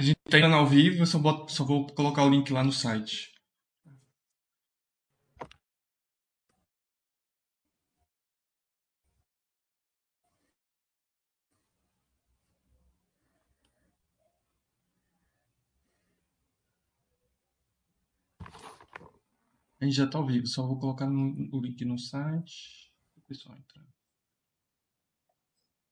[0.00, 2.64] A gente tá indo ao vivo, eu só, boto, só vou colocar o link lá
[2.64, 3.34] no site.
[19.78, 22.90] A gente já tá ao vivo, só vou colocar no, o link no site.
[23.18, 23.84] O pessoal entrar.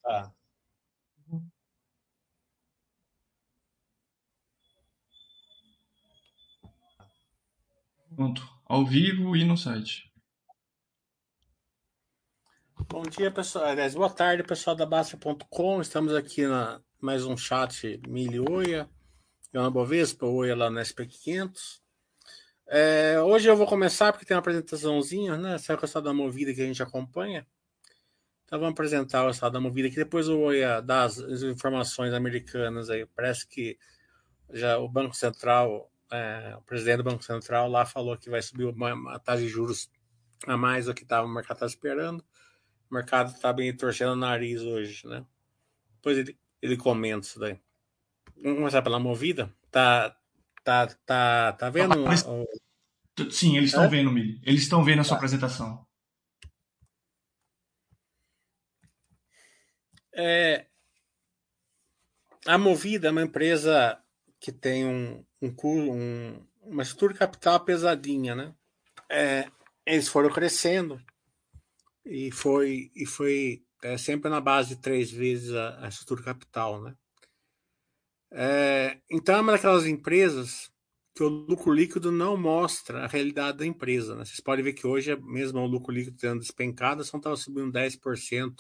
[0.03, 0.35] Tá.
[8.19, 10.13] Pronto, ao vivo e no site.
[12.89, 13.67] Bom dia, pessoal.
[13.67, 15.81] Aliás, boa tarde, pessoal da Basta.com.
[15.81, 18.91] Estamos aqui na mais um chat Mili Oia,
[19.55, 21.81] Ana Bovespa, Oia lá no SP500.
[22.67, 25.55] É, hoje eu vou começar porque tem uma apresentaçãozinha, né?
[25.55, 27.47] Essa é o estado da movida que a gente acompanha.
[28.45, 30.51] Então vamos apresentar o estado da movida, que depois eu vou
[30.83, 33.07] dar as informações americanas aí.
[33.07, 33.79] Parece que
[34.53, 38.65] já o Banco Central, é, o presidente do Banco Central lá falou que vai subir
[38.65, 39.91] uma, a taxa de juros
[40.47, 42.25] a mais do que tava, o mercado está esperando.
[42.91, 45.25] O mercado está bem torcendo o nariz hoje, né?
[45.97, 47.61] Depois ele, ele comenta isso daí.
[48.43, 49.53] Vamos começar pela movida.
[49.71, 50.17] Tá,
[50.65, 51.95] tá, tá, tá vendo?
[53.31, 53.89] Sim, eles estão é?
[53.89, 54.41] vendo, Mili.
[54.45, 55.17] Eles estão vendo a sua tá.
[55.17, 55.87] apresentação.
[60.15, 60.67] É,
[62.47, 64.03] a Movida é uma empresa
[64.41, 68.55] que tem um, um, um uma estrutura capital pesadinha, né?
[69.11, 69.51] É,
[69.87, 71.01] eles foram crescendo
[72.05, 76.83] e foi e foi é, sempre na base de três vezes a, a estrutura capital,
[76.83, 76.95] né?
[78.31, 80.71] É, então é uma daquelas empresas
[81.15, 84.15] que o lucro líquido não mostra a realidade da empresa.
[84.15, 84.25] Né?
[84.25, 88.55] Vocês podem ver que hoje, mesmo o lucro líquido tendo despencado, só estava subindo 10%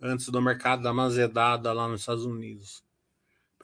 [0.00, 2.84] antes do mercado dar uma zedada lá nos Estados Unidos.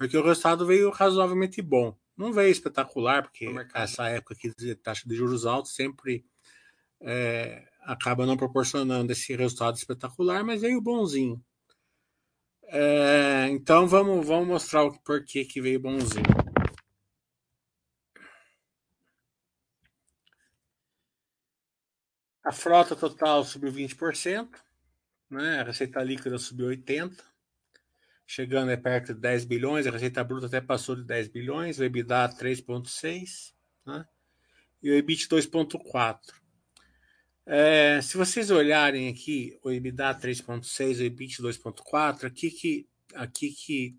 [0.03, 1.97] Porque o resultado veio razoavelmente bom.
[2.17, 6.27] Não veio espetacular, porque essa época aqui de taxa de juros altos sempre
[7.01, 11.41] é, acaba não proporcionando esse resultado espetacular, mas veio bonzinho.
[12.65, 16.27] É, então vamos, vamos mostrar o porquê que veio bonzinho.
[22.43, 24.49] A frota total subiu 20%
[25.33, 25.61] né?
[25.61, 27.25] A receita líquida subiu 80,
[28.33, 31.85] chegando é perto de 10 bilhões, a receita bruta até passou de 10 bilhões, o
[31.85, 33.53] EBITDA 3.6,
[33.85, 34.07] né?
[34.83, 36.19] E o EBIT 2.4.
[37.45, 43.99] É, se vocês olharem aqui o EBITDA 3.6, o EBIT 2.4, aqui que aqui que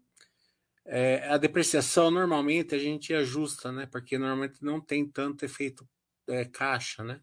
[0.83, 3.85] é, a depreciação normalmente a gente ajusta, né?
[3.85, 5.87] Porque normalmente não tem tanto efeito
[6.27, 7.21] é, caixa, né?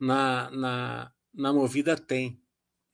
[0.00, 2.40] Na, na, na movida tem.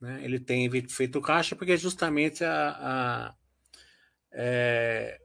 [0.03, 0.25] Né?
[0.25, 3.35] Ele tem feito caixa porque justamente a, a,
[4.33, 5.21] é,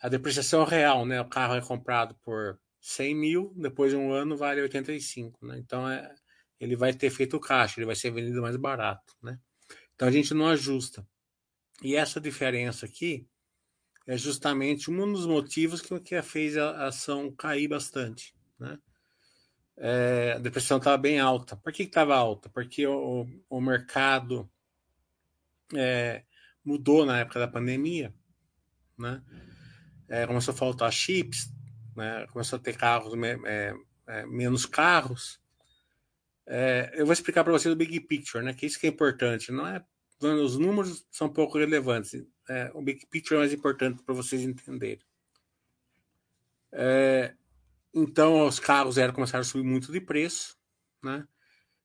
[0.00, 1.04] a depreciação real.
[1.04, 1.20] Né?
[1.20, 5.46] O carro é comprado por 100 mil, depois de um ano vale 85.
[5.46, 5.58] Né?
[5.58, 6.14] Então é,
[6.58, 9.14] ele vai ter feito caixa, ele vai ser vendido mais barato.
[9.22, 9.38] Né?
[9.94, 11.06] Então a gente não ajusta.
[11.82, 13.28] E essa diferença aqui
[14.06, 18.34] é justamente um dos motivos que, que fez a ação cair bastante.
[18.58, 18.78] Né?
[19.82, 21.56] É, a depressão estava bem alta.
[21.56, 22.50] Por que estava alta?
[22.50, 24.48] Porque o, o mercado
[25.74, 26.22] é,
[26.62, 28.14] mudou na época da pandemia,
[28.98, 29.22] né?
[30.06, 31.50] É, começou a faltar chips,
[31.96, 32.26] né?
[32.26, 33.14] começou a ter carros,
[33.46, 33.74] é,
[34.06, 35.40] é, menos carros.
[36.46, 38.52] É, eu vou explicar para vocês o big picture, né?
[38.52, 39.50] Que isso que é importante.
[39.50, 39.82] Não é
[40.20, 42.12] os números são pouco relevantes.
[42.74, 45.00] o big picture é mais importante para vocês entenderem.
[46.70, 47.34] É,
[47.94, 50.56] então os carros eram começaram a subir muito de preço,
[51.02, 51.26] né?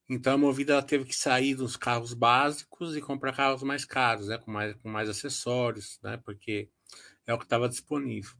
[0.07, 4.37] Então a Movida teve que sair dos carros básicos e comprar carros mais caros, né?
[4.37, 6.17] Com mais, com mais acessórios, né?
[6.23, 6.69] Porque
[7.25, 8.33] é o que estava disponível.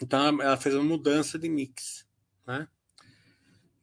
[0.00, 2.06] Então ela fez uma mudança de mix,
[2.46, 2.66] né?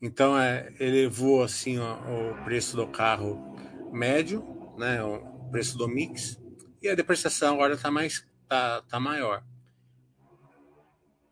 [0.01, 1.95] Então é, elevou assim ó,
[2.31, 3.55] o preço do carro
[3.91, 4.43] médio,
[4.77, 5.03] né?
[5.03, 6.39] O preço do mix
[6.81, 9.43] e a depreciação agora está mais tá, tá maior.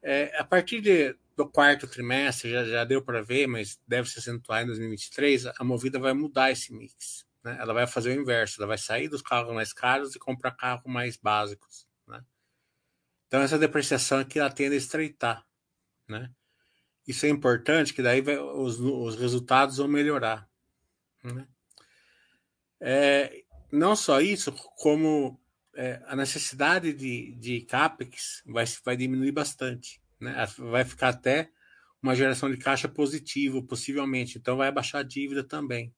[0.04, 4.20] É, a partir de, do quarto trimestre, já, já deu para ver, mas deve se
[4.20, 7.26] acentuar em 2023, a Movida vai mudar esse mix.
[7.44, 7.58] Né?
[7.60, 10.86] Ela vai fazer o inverso, ela vai sair dos carros mais caros e comprar carros
[10.86, 11.88] mais básicos.
[12.08, 12.24] Né?
[13.28, 15.44] Então, essa depreciação aqui ela tende a estreitar.
[16.08, 16.32] Né?
[17.08, 20.48] Isso é importante, que daí vai, os, os resultados vão melhorar.
[21.24, 21.48] Né?
[22.80, 25.40] É, não só isso, como
[25.76, 30.46] é, a necessidade de, de CAPEX vai, vai diminuir bastante né?
[30.58, 31.50] Vai ficar até
[32.02, 34.38] uma geração de caixa positivo, possivelmente.
[34.38, 35.94] Então vai abaixar a dívida também.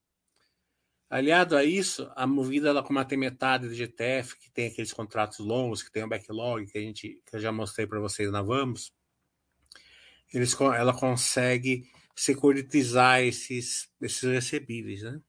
[1.09, 5.37] Aliado a isso, a Movida, ela, como tem metade do GTF, que tem aqueles contratos
[5.37, 8.41] longos, que tem o backlog, que, a gente, que eu já mostrei para vocês na
[8.41, 8.91] Vamos,
[10.33, 15.03] eles, ela consegue securitizar esses, esses recebíveis.
[15.03, 15.21] Né?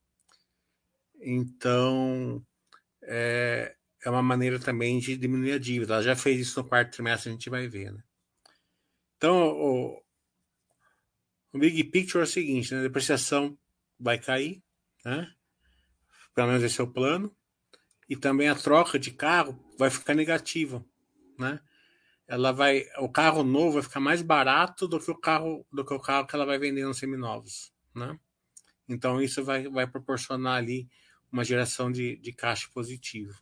[1.21, 2.43] Então,
[3.03, 5.95] é, é uma maneira também de diminuir a dívida.
[5.95, 7.93] Ela já fez isso no quarto trimestre, a gente vai ver.
[7.93, 8.03] Né?
[9.25, 10.03] Então, o,
[11.55, 12.81] o Big Picture é o seguinte: né?
[12.81, 13.59] a depreciação
[13.99, 14.63] vai cair,
[15.03, 15.33] né?
[16.35, 17.35] pelo menos esse é o plano,
[18.07, 20.85] e também a troca de carro vai ficar negativa,
[21.39, 21.59] né?
[22.29, 25.95] Ela vai, o carro novo vai ficar mais barato do que o carro do que
[25.95, 28.19] o carro que ela vai vender nos seminovos, né?
[28.87, 30.87] Então isso vai, vai proporcionar ali
[31.33, 33.41] uma geração de, de caixa positivo.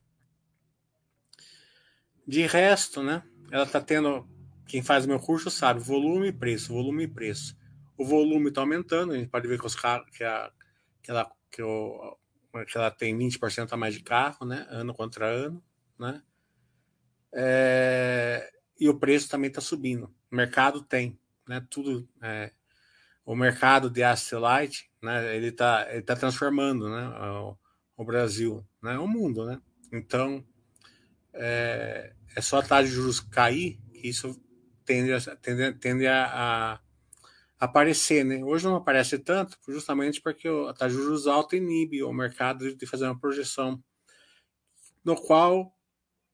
[2.24, 3.24] De resto, né?
[3.50, 4.28] Ela está tendo,
[4.72, 7.54] quem faz o meu curso sabe, volume e preço, volume e preço.
[7.94, 10.50] O volume está aumentando, a gente pode ver que os carros que, a,
[11.02, 11.62] que, ela, que
[12.66, 14.66] que ela tem 20% a mais de carro, né?
[14.70, 15.62] Ano contra ano,
[15.98, 16.22] né?
[17.34, 20.04] É, e o preço também está subindo.
[20.30, 21.62] O mercado tem, né?
[21.68, 22.08] Tudo.
[22.22, 22.50] É,
[23.26, 25.36] o mercado de asset light, né?
[25.36, 27.08] Ele está ele tá transformando, né?
[27.42, 27.58] O,
[27.98, 28.98] o, Brasil, né?
[28.98, 29.60] O mundo, né?
[29.92, 30.42] Então
[31.34, 34.41] é, é só a taxa de juros cair que isso
[34.84, 36.80] tende a, tende, tende a, a
[37.58, 38.42] aparecer, né?
[38.44, 43.04] Hoje não aparece tanto, justamente porque a taxa de juros inibe o mercado de fazer
[43.04, 43.82] uma projeção,
[45.04, 45.72] no qual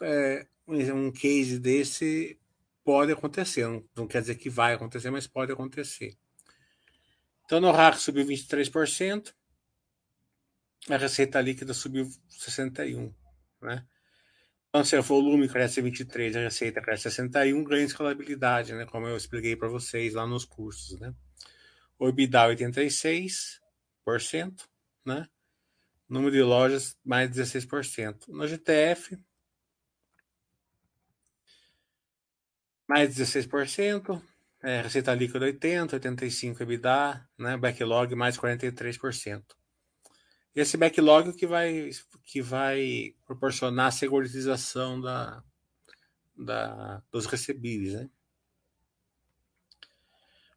[0.02, 2.40] é, um case desse
[2.84, 3.66] pode acontecer.
[3.66, 6.16] Não, não, quer dizer que vai acontecer, mas pode acontecer.
[7.44, 9.34] Então, no RAC subiu 23%,
[10.88, 13.14] a receita líquida subiu 61%,
[13.60, 13.86] né?
[14.68, 18.84] Então, se o volume cresce 23, a receita cresce 61, ganha escalabilidade, né?
[18.84, 21.14] Como eu expliquei para vocês lá nos cursos, né?
[21.98, 24.68] O EBITDA 86%,
[25.06, 25.26] né?
[26.08, 28.28] Número de lojas mais 16%.
[28.28, 29.18] No GTF,
[32.86, 34.22] mais 16%,
[34.62, 37.56] é, receita líquida 80, 85 EBITDA, né?
[37.56, 39.57] Backlog mais 43%.
[40.60, 41.90] Esse backlog que vai,
[42.24, 45.40] que vai proporcionar a seguritização da,
[46.36, 47.94] da, dos recebíveis.
[47.94, 48.10] Né?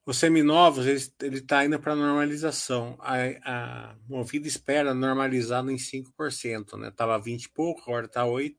[0.03, 0.87] Os seminovos,
[1.21, 2.97] ele está indo para normalização.
[2.99, 3.13] A,
[3.45, 6.79] a Movida espera normalizar em 5%.
[6.79, 6.87] Né?
[6.87, 8.55] Estava 20 e pouco, agora está 8%.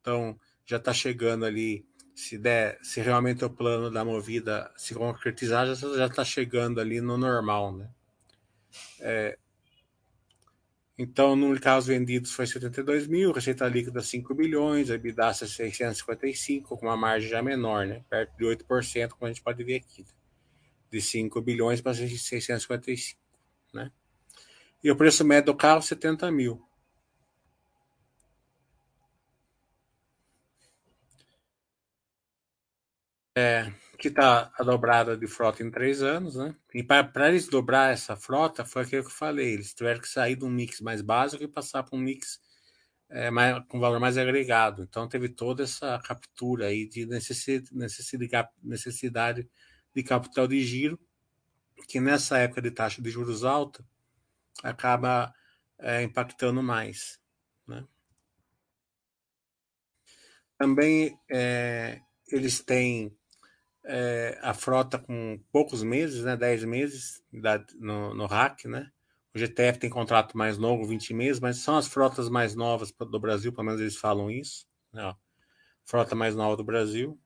[0.00, 1.86] Então, já está chegando ali.
[2.14, 7.18] Se, der, se realmente o plano da Movida se concretizar, já está chegando ali no
[7.18, 7.76] normal.
[7.76, 7.90] Né?
[9.00, 9.38] É,
[11.02, 15.32] então, o número de carros vendidos foi 72 mil, receita líquida 5 bilhões, a EBITDA
[15.32, 18.04] 655, com uma margem já menor, né?
[18.10, 20.04] perto de 8%, como a gente pode ver aqui.
[20.90, 23.18] De 5 bilhões para 655.
[23.72, 23.90] Né?
[24.84, 26.62] E o preço médio do carro, 70 mil.
[33.34, 36.56] É, que está a dobrada de frota em três anos, né?
[36.74, 40.36] E para eles dobrar essa frota, foi aquilo que eu falei, eles tiveram que sair
[40.36, 42.40] de um mix mais básico e passar para um mix
[43.10, 44.82] é, mais, com valor mais agregado.
[44.84, 47.68] Então teve toda essa captura aí de necessidade,
[48.62, 49.46] necessidade
[49.94, 50.98] de capital de giro,
[51.86, 53.84] que nessa época de taxa de juros alta
[54.62, 55.30] acaba
[55.78, 57.20] é, impactando mais.
[57.66, 57.86] Né?
[60.56, 62.00] Também é,
[62.32, 63.14] eles têm
[63.84, 68.90] é, a frota com poucos meses, né, 10 meses da, no, no RAC, né?
[69.34, 73.20] O GTF tem contrato mais longo, 20 meses, mas são as frotas mais novas do
[73.20, 74.66] Brasil, pelo menos eles falam isso.
[74.92, 75.14] Né?
[75.84, 77.18] Frota mais nova do Brasil.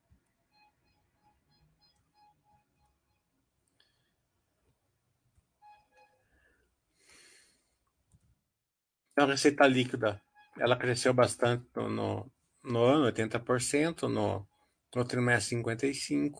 [9.12, 10.20] Então, a receita líquida,
[10.58, 12.32] ela cresceu bastante no, no,
[12.64, 14.46] no ano, 80%, no,
[14.96, 16.34] no trimestre 55%.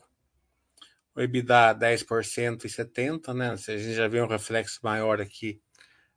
[1.16, 3.50] O EBITDA 10% e 70%, né?
[3.50, 5.60] A gente já vê um reflexo maior aqui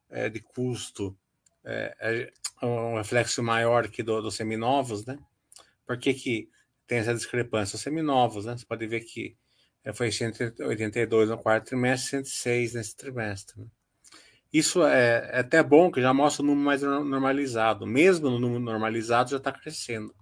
[0.09, 1.15] é, de custo,
[1.63, 5.19] é, é, um reflexo maior aqui do, dos seminovos, né?
[5.85, 6.49] Por que, que
[6.87, 7.75] tem essa discrepância?
[7.75, 8.57] Os seminovos, né?
[8.57, 9.37] Você pode ver que
[9.83, 13.61] é, foi 182 no quarto trimestre, 106 nesse trimestre.
[13.61, 13.67] Né?
[14.51, 17.85] Isso é, é, até bom, que já mostra o número mais normalizado.
[17.85, 20.13] Mesmo no número normalizado, já está crescendo.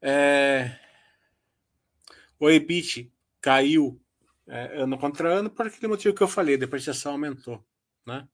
[0.00, 0.78] É,
[2.38, 4.00] o EBIT caiu
[4.46, 7.64] é, ano contra ano por aquele motivo que eu falei, a depreciação aumentou,
[8.06, 8.28] né?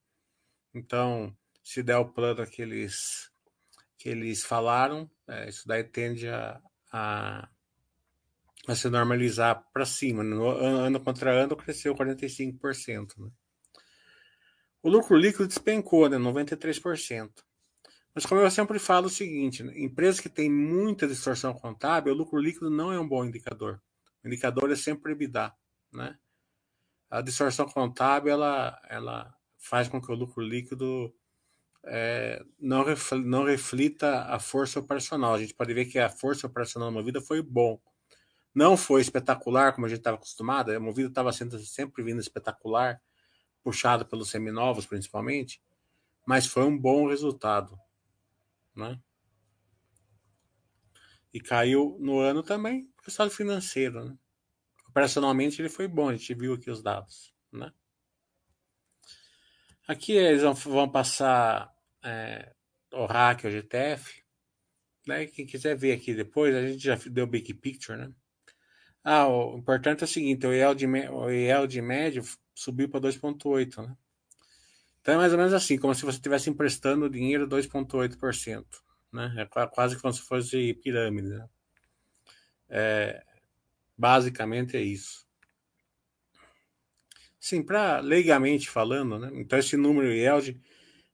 [0.74, 3.30] Então, se der o plano que eles,
[3.96, 6.60] que eles falaram, é, isso daí tende a,
[6.92, 7.48] a,
[8.66, 10.22] a se normalizar para cima.
[10.22, 13.18] No ano contra ano cresceu 45%.
[13.18, 13.30] Né?
[14.82, 16.18] O lucro líquido despencou, né?
[16.18, 17.30] 93%.
[18.14, 19.72] Mas como eu sempre falo o seguinte, né?
[19.76, 23.82] empresas que têm muita distorção contábil, o lucro líquido não é um bom indicador.
[24.22, 25.52] O indicador é sempre EBITDA,
[25.92, 26.16] né?
[27.10, 31.12] A distorção contábil, ela, ela faz com que o lucro líquido
[31.84, 35.34] é, não, reflita, não reflita a força operacional.
[35.34, 37.80] A gente pode ver que a força operacional da Movida foi bom.
[38.54, 40.70] Não foi espetacular, como a gente estava acostumado.
[40.70, 43.00] A Movida estava sempre vindo espetacular,
[43.62, 45.60] puxado pelos seminovos, principalmente.
[46.24, 47.78] Mas foi um bom resultado
[48.74, 49.00] né?
[51.32, 54.16] E caiu no ano também o estado financeiro, né?
[54.88, 57.72] Operacionalmente ele foi bom, a gente viu aqui os dados, né?
[59.86, 61.70] Aqui eles vão, passar
[62.02, 62.54] é,
[62.92, 64.22] o RAC, o GTF,
[65.06, 65.26] né?
[65.26, 68.12] Quem quiser ver aqui depois, a gente já deu big picture, né?
[69.02, 72.22] Ah, o importante é o seguinte, o yield, o yield médio
[72.54, 73.96] subiu para 2,8, né?
[75.04, 78.64] Então é mais ou menos assim, como se você estivesse emprestando dinheiro 2,8%.
[79.12, 79.34] Né?
[79.36, 81.28] É quase como se fosse pirâmide.
[81.28, 81.48] Né?
[82.70, 83.22] É,
[83.98, 85.26] basicamente é isso.
[87.38, 89.30] Sim, para legalmente falando, né?
[89.34, 90.58] então esse número yield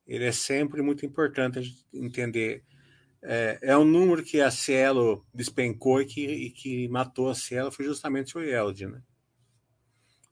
[0.06, 2.62] ele é sempre muito importante entender.
[3.20, 7.72] É, é um número que a Cielo despencou e que, e que matou a Cielo
[7.72, 9.02] foi justamente o yield, né?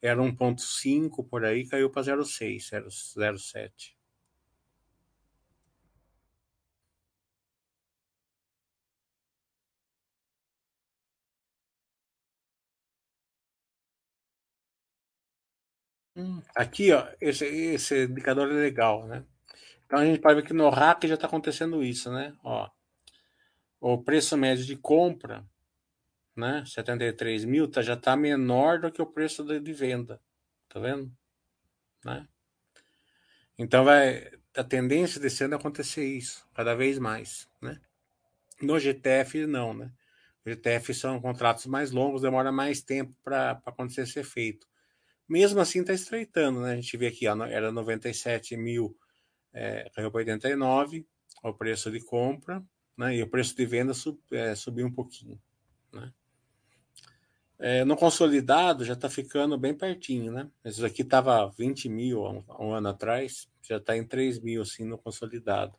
[0.02, 3.96] Era 1.5 por aí, caiu para 0,6, 0,7.
[16.16, 19.24] Hum, aqui, ó, esse, esse indicador é legal, né?
[19.86, 22.34] Então a gente pode ver que no RAC já está acontecendo isso, né?
[22.44, 22.68] Ó,
[23.80, 25.44] o preço médio de compra
[26.38, 26.64] né?
[26.64, 30.20] 73 mil tá, já está menor do que o preço de, de, venda.
[30.68, 31.12] Tá vendo?
[32.04, 32.26] Né?
[33.58, 37.80] Então vai a tendência desse ano é acontecer isso, cada vez mais, né?
[38.60, 39.92] No GTF não, né?
[40.44, 44.66] O GTF são contratos mais longos, demora mais tempo para acontecer esse efeito.
[45.28, 46.72] Mesmo assim está estreitando, né?
[46.72, 48.96] A gente vê aqui, ó, era 97 mil,
[49.52, 51.06] é, caiu para 89,
[51.42, 52.64] o preço de compra,
[52.96, 53.16] né?
[53.16, 55.40] E o preço de venda sub, é, subiu um pouquinho,
[55.92, 56.12] né?
[57.60, 60.48] É, no consolidado já está ficando bem pertinho, né?
[60.64, 64.62] Isso aqui estava 20 mil há um, um, ano atrás, já está em 3 mil
[64.62, 65.74] assim no consolidado.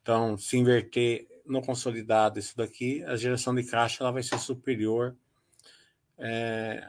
[0.00, 5.14] Então, se inverter no consolidado isso daqui, a geração de caixa ela vai ser superior,
[6.16, 6.82] é,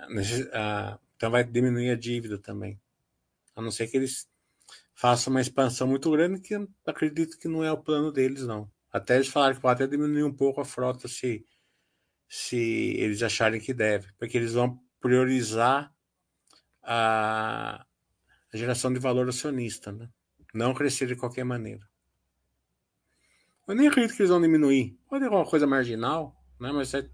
[0.53, 2.79] a, então vai diminuir a dívida também.
[3.53, 4.25] A não ser que eles
[4.95, 8.71] façam uma expansão muito grande, que acredito que não é o plano deles, não.
[8.91, 11.45] Até eles falaram que pode até diminuir um pouco a frota se
[12.29, 15.91] se eles acharem que deve, porque eles vão priorizar
[16.83, 17.83] a,
[18.53, 20.07] a geração de valor acionista, né?
[20.53, 21.89] não crescer de qualquer maneira.
[23.67, 24.97] Eu nem acredito que eles vão diminuir.
[25.09, 26.71] Pode ser alguma coisa marginal, né?
[26.71, 27.09] mas é,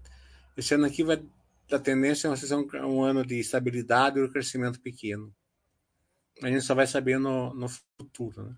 [0.56, 1.22] esse ano aqui vai
[1.72, 5.34] a tendência é um, ano de estabilidade e um crescimento pequeno.
[6.42, 8.44] A gente só vai saber no, no futuro.
[8.44, 8.56] Né?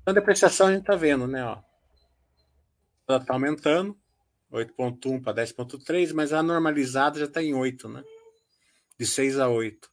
[0.00, 1.40] Então, a depreciação a gente está vendo, né?
[1.40, 3.98] Ela está aumentando,
[4.54, 8.04] 8.1 para 10.3, mas a normalizada já está em 8, né?
[8.96, 9.90] De 6 a 8.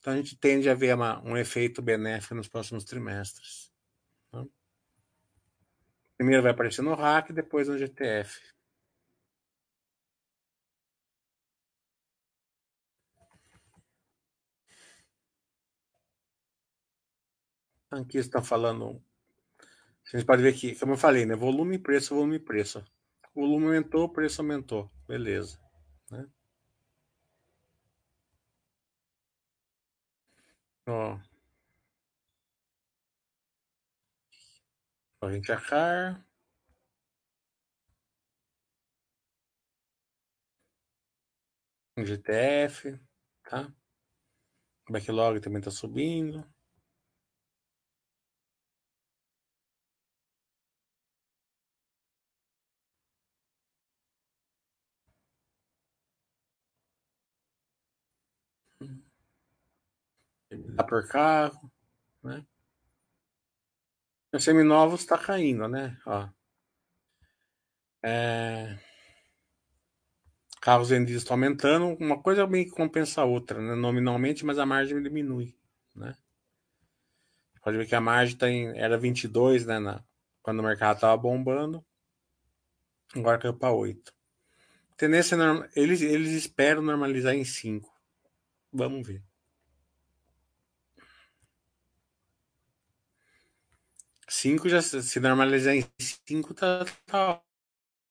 [0.00, 3.72] Então a gente tende a ver uma, um efeito benéfico nos próximos trimestres.
[4.32, 4.44] Né?
[6.16, 8.40] Primeiro vai aparecer no RAC, depois no GTF.
[17.92, 19.00] Aqui está falando.
[20.02, 21.36] Vocês podem ver aqui, como eu falei, né?
[21.36, 22.82] Volume e preço, volume e preço.
[23.34, 24.90] O volume aumentou, o preço aumentou.
[25.06, 25.58] Beleza.
[26.10, 26.26] Né?
[30.86, 31.18] Ó.
[35.22, 36.26] A car.
[41.96, 42.98] GTF,
[43.44, 43.72] tá?
[44.88, 46.51] O backlog também está subindo.
[60.88, 61.70] Por carro,
[62.22, 62.44] né?
[64.32, 65.98] Os seminovos está caindo, né?
[66.06, 66.28] Ó.
[68.02, 68.78] É...
[70.60, 73.74] Carros vendidos estão aumentando, uma coisa meio que compensa a outra, né?
[73.74, 75.54] Nominalmente, mas a margem diminui,
[75.94, 76.16] né?
[77.62, 79.78] Pode ver que a margem tá em, era 22, né?
[79.78, 80.02] Na,
[80.40, 81.84] quando o mercado estava bombando,
[83.14, 84.12] agora caiu para 8.
[84.96, 85.36] Tendência
[85.76, 87.92] eles, eles esperam normalizar em 5.
[88.72, 89.22] Vamos ver.
[94.32, 97.42] 5 já se normalizar em 5 tá, tá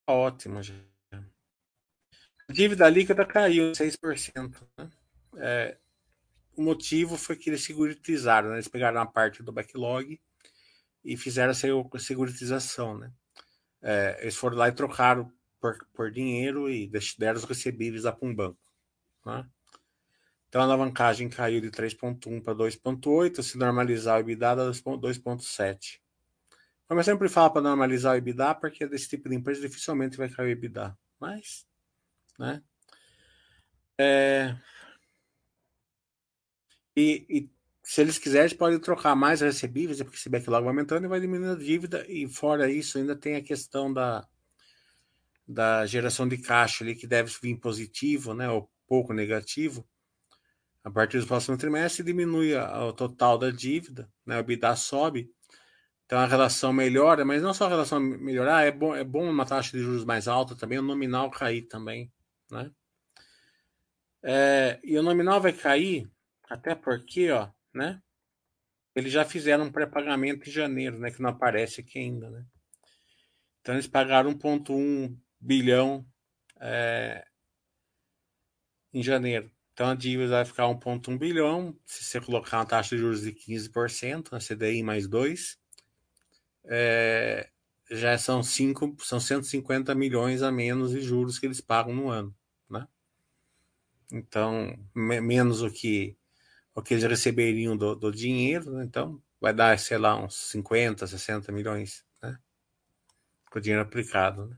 [0.07, 0.75] ótimo já.
[1.11, 4.55] A dívida líquida caiu 6%.
[4.77, 4.89] Né?
[5.37, 5.77] É,
[6.55, 8.55] o motivo foi que eles seguritizaram, né?
[8.55, 10.21] eles pegaram uma parte do backlog
[11.03, 12.99] e fizeram a seguritização.
[12.99, 13.11] Né?
[13.81, 16.87] É, eles foram lá e trocaram por, por dinheiro e
[17.17, 18.59] deram os recebíveis para um banco.
[19.25, 19.49] Né?
[20.47, 26.00] Então a alavancagem caiu de 3,1 para 2,8, se normalizar o EBITDA 2,7.
[26.91, 30.47] Eu sempre falo para normalizar o EBITDA, porque desse tipo de empresa dificilmente vai cair
[30.47, 30.97] o EBITDA.
[31.17, 31.65] Mas,
[32.37, 32.61] né?
[33.97, 34.57] É...
[36.93, 37.49] E, e,
[37.81, 41.53] se eles quiserem, podem trocar mais recebíveis, porque esse backlog vai aumentando e vai diminuindo
[41.53, 42.05] a dívida.
[42.09, 44.27] E fora isso, ainda tem a questão da,
[45.47, 48.49] da geração de caixa ali, que deve vir positivo, né?
[48.49, 49.87] Ou pouco negativo
[50.83, 54.37] a partir do próximo trimestre diminui o total da dívida, né?
[54.37, 55.31] o EBITDA sobe,
[56.11, 59.45] então a relação melhora, mas não só a relação melhorar, é bom, é bom uma
[59.45, 62.11] taxa de juros mais alta também, o nominal cair também,
[62.51, 62.69] né?
[64.21, 66.11] É, e o nominal vai cair,
[66.49, 68.03] até porque, ó, né?
[68.93, 71.11] Eles já fizeram um pré-pagamento em janeiro, né?
[71.11, 72.45] Que não aparece aqui ainda, né?
[73.61, 76.05] Então eles pagaram 1,1 bilhão
[76.59, 77.25] é,
[78.93, 79.49] em janeiro.
[79.71, 81.73] Então a dívida vai ficar 1,1 bilhão.
[81.85, 85.60] Se você colocar uma taxa de juros de 15%, a CDI mais 2,
[86.65, 87.49] é,
[87.89, 92.35] já são, 5, são 150 milhões a menos de juros que eles pagam no ano.
[92.69, 92.87] Né?
[94.11, 96.17] Então, me, menos o que,
[96.75, 98.85] o que eles receberiam do, do dinheiro, né?
[98.85, 102.37] então vai dar, sei lá, uns 50, 60 milhões né?
[103.49, 104.47] com o dinheiro aplicado.
[104.47, 104.57] Né?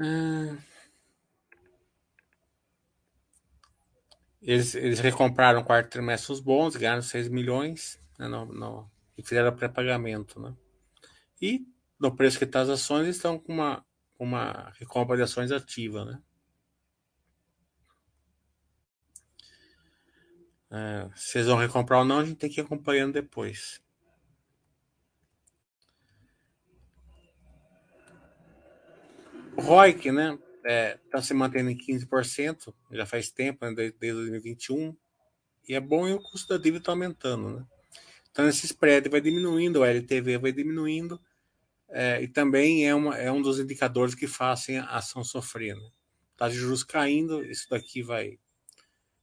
[0.00, 0.73] Hum.
[4.44, 10.38] Eles, eles recompraram trimestre os bons, ganharam 6 milhões né, no, no, e fizeram pré-pagamento.
[10.38, 10.54] Né?
[11.40, 11.66] E
[11.98, 13.82] no preço que está as ações, estão com uma,
[14.18, 16.04] uma recompra de ações ativa.
[16.04, 16.22] Né?
[20.70, 23.82] É, se eles vão recomprar ou não, a gente tem que ir acompanhando depois.
[29.56, 29.62] O
[30.12, 34.96] né, está é, tá se mantendo em 15%, já faz tempo, né, desde, 2021,
[35.68, 37.58] e é bom e o custo da dívida está aumentando.
[37.58, 37.66] Né?
[38.30, 41.20] Então, esse spread vai diminuindo, o LTV vai diminuindo,
[41.90, 45.76] é, e também é, uma, é um dos indicadores que fazem a ação sofrer.
[45.76, 45.90] Né?
[46.36, 48.38] Taxa de juros caindo, isso daqui vai,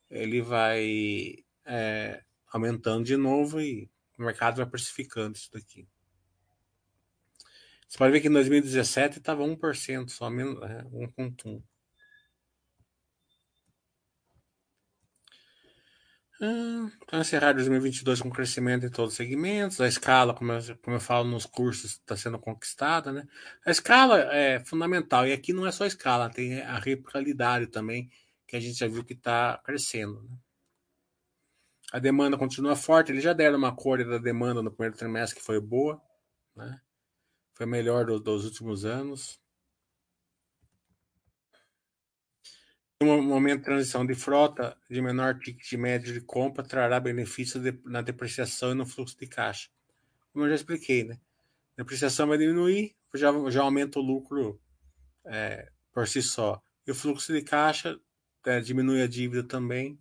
[0.10, 5.88] ele vai é, aumentando de novo e o mercado vai precificando isso daqui.
[7.91, 11.62] Você pode ver que em 2017 estava 1%, só menos, é, 1,1%.
[16.41, 19.82] Ah, então, encerrar 2022 com crescimento em todos os segmentos.
[19.82, 23.12] A escala, como eu, como eu falo nos cursos, está sendo conquistada.
[23.12, 23.27] Né?
[23.65, 25.27] A escala é fundamental.
[25.27, 28.10] E aqui não é só a escala, tem a replicabilidade também,
[28.47, 30.23] que a gente já viu que está crescendo.
[30.23, 30.38] Né?
[31.91, 33.12] A demanda continua forte.
[33.12, 36.01] Eles já deram uma cor da demanda no primeiro trimestre que foi boa.
[36.56, 36.80] Né?
[37.62, 39.39] Foi melhor do, dos últimos anos.
[43.00, 47.80] Um momento de transição de frota de menor ticket médio de compra trará benefícios de,
[47.86, 49.69] na depreciação e no fluxo de caixa.
[50.34, 51.19] Como eu já expliquei, né?
[51.78, 54.60] A depreciação vai diminuir, já, já aumenta o lucro
[55.24, 56.60] é, por si só.
[56.88, 57.95] E o fluxo de caixa
[58.43, 60.00] é, diminui a dívida também,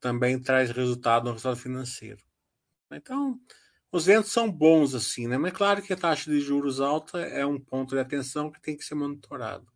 [0.00, 2.24] também traz resultado no resultado financeiro.
[2.90, 3.38] Então,
[3.92, 5.38] os ventos são bons assim, né?
[5.38, 8.60] Mas é claro que a taxa de juros alta é um ponto de atenção que
[8.60, 9.66] tem que ser monitorado.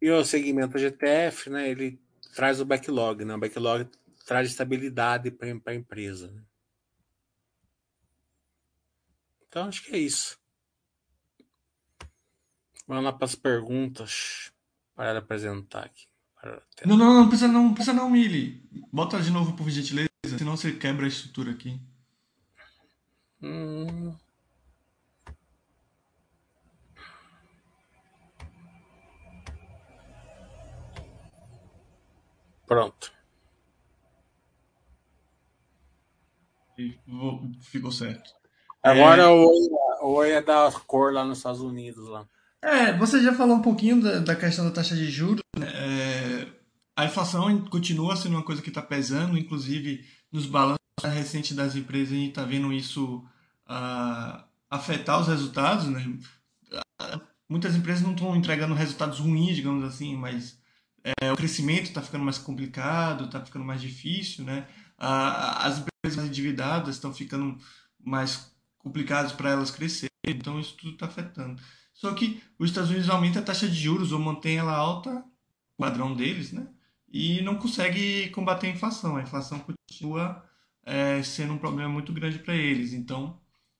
[0.00, 1.70] E o segmento GTF, né?
[1.70, 1.98] Ele
[2.34, 3.34] traz o backlog, né?
[3.34, 3.88] O backlog
[4.26, 6.30] traz estabilidade para a empresa.
[6.30, 6.44] Né?
[9.48, 10.38] Então acho que é isso.
[12.86, 14.52] Vamos lá para as perguntas
[14.94, 16.06] para apresentar aqui.
[16.84, 18.62] Não, não, não precisa não, precisa não, Mili.
[18.92, 21.80] Bota de novo por gentileza, senão você quebra a estrutura aqui.
[23.42, 24.14] Hum.
[32.66, 33.12] Pronto.
[37.60, 38.32] Ficou certo.
[38.82, 39.26] Agora é...
[39.26, 39.50] o
[40.02, 42.08] Oi é da cor lá nos Estados Unidos.
[42.08, 42.26] lá.
[42.62, 45.42] É, você já falou um pouquinho da, da questão da taxa de juros.
[45.58, 45.66] Né?
[45.66, 46.13] É,
[46.96, 52.12] a inflação continua sendo uma coisa que está pesando, inclusive nos balanços recentes das empresas,
[52.12, 53.24] a gente está vendo isso
[53.68, 55.86] uh, afetar os resultados.
[55.86, 56.18] Né?
[57.48, 60.58] muitas empresas não estão entregando resultados ruins, digamos assim, mas
[61.02, 64.66] é, o crescimento está ficando mais complicado, está ficando mais difícil, né?
[64.96, 67.58] as empresas endividadas estão ficando
[68.02, 71.60] mais complicadas para elas crescerem, então isso tudo está afetando.
[71.92, 75.24] Só que os Estados Unidos aumenta a taxa de juros ou mantém ela alta,
[75.76, 76.66] padrão deles, né?
[77.14, 79.16] E não consegue combater a inflação.
[79.16, 80.44] A inflação continua
[80.84, 82.92] é, sendo um problema muito grande para eles.
[82.92, 83.38] Então,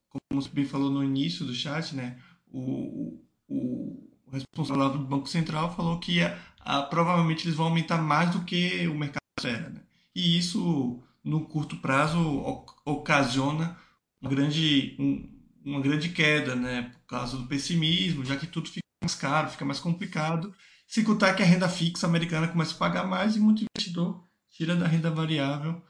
[0.08, 2.16] como você bem falou no início do chat, né?
[2.46, 8.00] O, o, o responsável do Banco Central falou que a, a, provavelmente eles vão aumentar
[8.00, 9.68] mais do que o mercado espera.
[9.68, 9.80] Né?
[10.14, 12.20] E isso, no curto prazo,
[12.84, 13.76] ocasiona
[14.22, 15.28] uma grande, um,
[15.64, 16.82] uma grande queda, né?
[16.82, 20.54] por causa do pessimismo, já que tudo fica mais caro, fica mais complicado.
[20.86, 24.76] Se contar que a renda fixa americana começa a pagar mais e muito investidor tira
[24.76, 25.82] da renda variável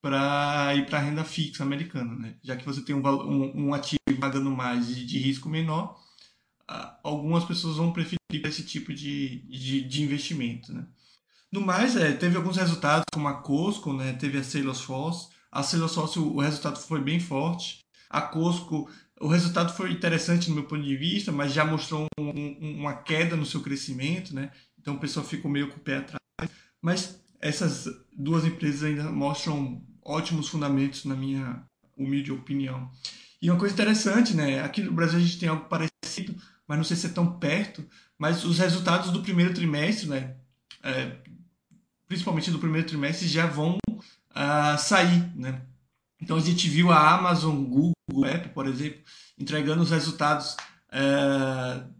[0.00, 2.34] para ir para a renda fixa americana, né?
[2.42, 6.00] Já que você tem um, um, um ativo pagando mais e de risco menor,
[7.02, 10.86] algumas pessoas vão preferir esse tipo de, de, de investimento, né?
[11.50, 14.12] No mais, é, teve alguns resultados, como a Costco, né?
[14.14, 15.28] Teve a Salesforce.
[15.50, 17.80] A Salesforce, o resultado foi bem forte.
[18.10, 22.28] A Costco, o resultado foi interessante no meu ponto de vista, mas já mostrou um,
[22.28, 24.50] um, uma queda no seu crescimento, né?
[24.78, 26.20] Então o pessoal ficou meio com o pé atrás.
[26.82, 31.62] Mas essas duas empresas ainda mostram ótimos fundamentos, na minha
[31.96, 32.90] humilde opinião.
[33.40, 34.62] E uma coisa interessante, né?
[34.62, 36.34] Aqui no Brasil a gente tem algo parecido,
[36.66, 37.84] mas não sei se é tão perto,
[38.18, 40.36] mas os resultados do primeiro trimestre, né?
[40.82, 41.16] É,
[42.06, 45.62] principalmente do primeiro trimestre, já vão uh, sair, né?
[46.20, 49.00] Então a gente viu a Amazon, Google, Apple, por exemplo,
[49.38, 50.56] entregando os resultados
[50.92, 51.94] uh,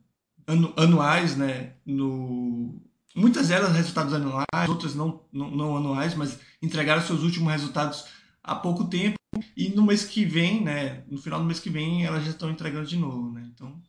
[0.77, 1.75] anuais, né?
[1.85, 2.81] No,
[3.14, 8.05] muitas delas resultados anuais, outras não, não, não anuais, mas entregaram seus últimos resultados
[8.42, 9.16] há pouco tempo
[9.57, 12.51] e no mês que vem, né, no final do mês que vem, elas já estão
[12.51, 13.51] entregando de novo, né?
[13.53, 13.81] Então,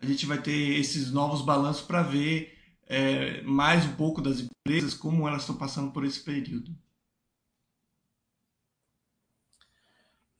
[0.00, 4.94] a gente vai ter esses novos balanços para ver é, mais um pouco das empresas,
[4.94, 6.74] como elas estão passando por esse período.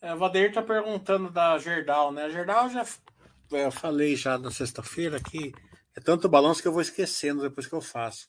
[0.01, 2.25] É, o Vadeir está perguntando da Gerdau, né?
[2.25, 2.85] A Gerdau já
[3.53, 5.53] é, eu falei já na sexta-feira que
[5.97, 8.29] é tanto balanço que eu vou esquecendo depois que eu faço.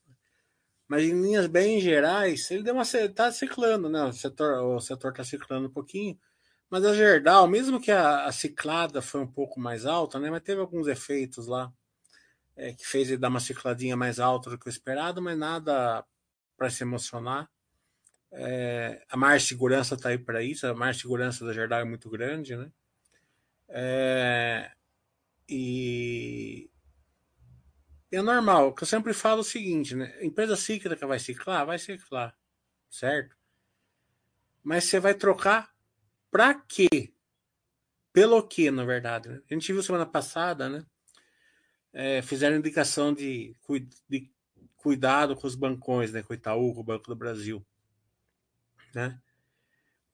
[0.87, 4.03] Mas em linhas bem gerais, ele deu uma tá ciclando, né?
[4.03, 6.19] O setor o setor está ciclando um pouquinho.
[6.69, 10.29] Mas a Gerdau, mesmo que a, a, ciclada foi um pouco mais alta, né?
[10.29, 11.71] Mas teve alguns efeitos lá
[12.55, 16.05] é, que fez ele dar uma cicladinha mais alta do que o esperado, mas nada
[16.57, 17.49] para se emocionar.
[18.33, 22.09] É, a de segurança está aí para isso, a de segurança da Gerdau é muito
[22.09, 22.71] grande, né?
[23.67, 24.71] É,
[25.47, 26.69] e
[28.11, 30.13] é normal, que eu sempre falo o seguinte, né?
[30.21, 31.65] Empresa cíclica vai ciclar?
[31.65, 32.37] Vai ciclar,
[32.89, 33.35] certo?
[34.63, 35.73] Mas você vai trocar
[36.29, 37.13] para quê?
[38.13, 39.29] Pelo que, na verdade?
[39.29, 39.41] Né?
[39.49, 40.85] A gente viu semana passada, né?
[41.93, 43.55] É, fizeram indicação de,
[44.09, 44.31] de,
[44.75, 46.21] cuidado com os bancões, né?
[46.23, 47.65] Com o Itaú, com o Banco do Brasil,
[48.93, 49.19] né?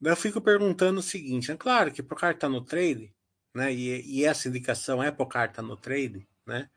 [0.00, 1.58] Eu fico perguntando o seguinte, é né?
[1.58, 3.12] claro que para o cara estar tá no trade,
[3.54, 3.72] né?
[3.72, 6.68] E, e essa indicação é para o cara estar tá no trade, né?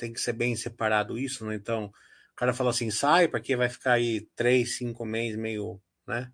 [0.00, 1.54] tem que ser bem separado isso, né?
[1.54, 1.84] Então,
[2.32, 6.32] o cara fala assim, sai, porque vai ficar aí três, cinco meses meio, né?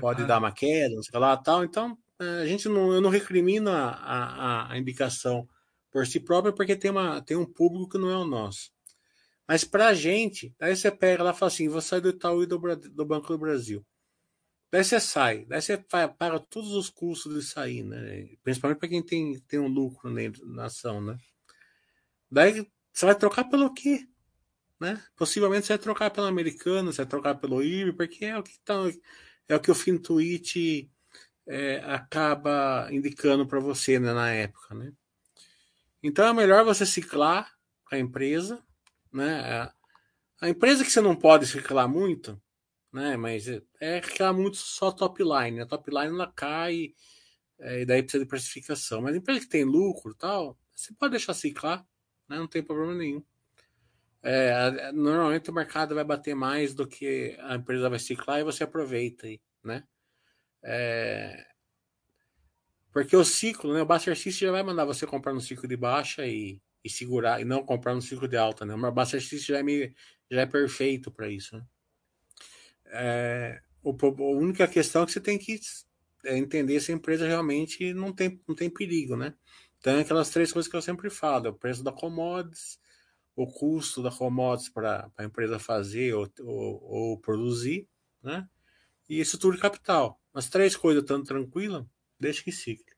[0.00, 1.64] Pode dar uma queda, não sei lá, tal.
[1.64, 5.48] Então, a gente não, eu não recrimino a, a, a indicação
[5.90, 8.70] por si própria, porque tem, uma, tem um público que não é o nosso.
[9.48, 12.44] Mas para a gente, aí você pega lá e fala assim: vou sair do Itaú
[12.44, 13.84] e do, do Banco do Brasil.
[14.70, 18.28] Daí você sai, daí você paga todos os custos de sair, né?
[18.42, 20.10] Principalmente para quem tem, tem um lucro
[20.44, 21.18] na ação, né?
[22.30, 24.06] Daí você vai trocar pelo quê?
[24.78, 25.02] Né?
[25.16, 28.60] Possivelmente você vai trocar pelo americano, você vai trocar pelo IB, porque é o que
[28.60, 28.74] tá,
[29.48, 30.90] é o que o Fintuit
[31.46, 34.92] é, acaba indicando para você né, na época, né?
[36.02, 37.50] Então é melhor você ciclar
[37.90, 38.62] a empresa,
[39.12, 39.70] né?
[40.40, 42.40] A empresa que você não pode ciclar muito,
[42.92, 43.16] né?
[43.16, 45.60] Mas é, é ciclar muito só top line.
[45.60, 46.94] A top line ela cai
[47.58, 49.02] é, e daí precisa de precificação.
[49.02, 51.86] Mas empresa que tem lucro, tal, você pode deixar ciclar
[52.28, 52.36] né?
[52.36, 53.24] não tem problema nenhum.
[54.22, 58.64] É, normalmente o mercado vai bater mais do que a empresa vai ciclar e você
[58.64, 59.84] aproveita aí, né?
[60.62, 61.46] É,
[62.92, 63.82] porque o ciclo, né?
[63.82, 67.40] O Buster System já vai mandar você comprar no ciclo de baixa e, e segurar,
[67.40, 68.74] e não comprar no ciclo de alta, né?
[68.74, 69.94] O Buster System já é, meio,
[70.30, 71.64] já é perfeito para isso, né?
[72.90, 75.60] É, o, a única questão é que você tem que
[76.24, 79.34] é, entender se a empresa realmente não tem, não tem perigo, né?
[79.78, 82.78] Então, é aquelas três coisas que eu sempre falo: é o preço da commodities,
[83.36, 87.88] o custo da commodities para a empresa fazer ou, ou, ou, produzir,
[88.22, 88.48] né?
[89.08, 90.20] E estrutura de capital.
[90.34, 92.96] As três coisas estando tranquila, deixa que cicle.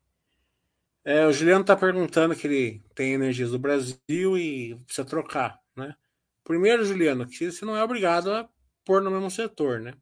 [1.05, 5.94] É, o Juliano está perguntando que ele tem energias do Brasil e precisa trocar, né?
[6.44, 8.48] Primeiro, Juliano, que você não é obrigado a
[8.90, 9.94] pôr no mesmo setor, né?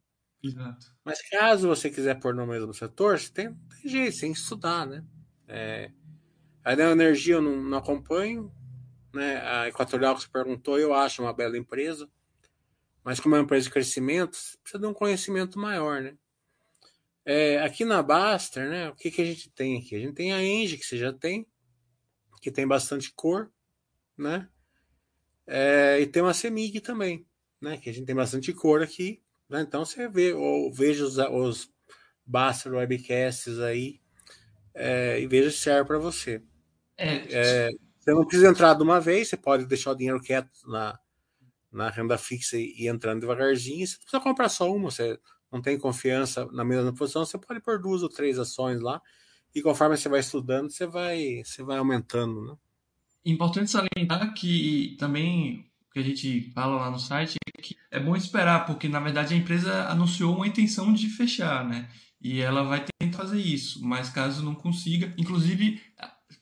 [0.43, 0.87] Exato.
[1.05, 4.39] Mas caso você quiser pôr no mesmo setor, você tem, tem jeito, você tem que
[4.39, 5.05] estudar, né?
[5.47, 5.91] É,
[6.63, 8.51] a energia eu não, não acompanho,
[9.13, 9.37] né?
[9.45, 12.09] A Equatorial que você perguntou, eu acho uma bela empresa,
[13.03, 16.17] mas como é uma empresa de crescimento, precisa de um conhecimento maior, né?
[17.23, 18.89] É, aqui na Baster, né?
[18.89, 19.95] O que, que a gente tem aqui?
[19.95, 21.45] A gente tem a Engie, que você já tem,
[22.41, 23.51] que tem bastante cor,
[24.17, 24.49] né?
[25.45, 27.28] É, e tem uma Semig também,
[27.61, 27.77] né?
[27.77, 29.61] Que a gente tem bastante cor aqui, né?
[29.61, 31.69] Então você vê, ou veja os, os
[32.25, 33.99] Baster Webcasts aí
[34.73, 36.41] é, e veja se serve para você.
[36.97, 37.69] É, é,
[37.99, 40.99] você não precisa entrar de uma vez, você pode deixar o dinheiro quieto na,
[41.71, 43.85] na renda fixa e, e entrando devagarzinho.
[43.85, 45.19] Você precisa comprar só uma, você
[45.51, 49.01] não tem confiança na mesma posição, você pode pôr duas ou três ações lá.
[49.53, 52.55] E conforme você vai estudando, você vai, você vai aumentando, né?
[53.25, 57.99] Importante salientar que também o que a gente fala lá no site é que é
[57.99, 61.89] bom esperar, porque na verdade a empresa anunciou uma intenção de fechar, né?
[62.21, 65.81] E ela vai tentar fazer isso, mas caso não consiga, inclusive,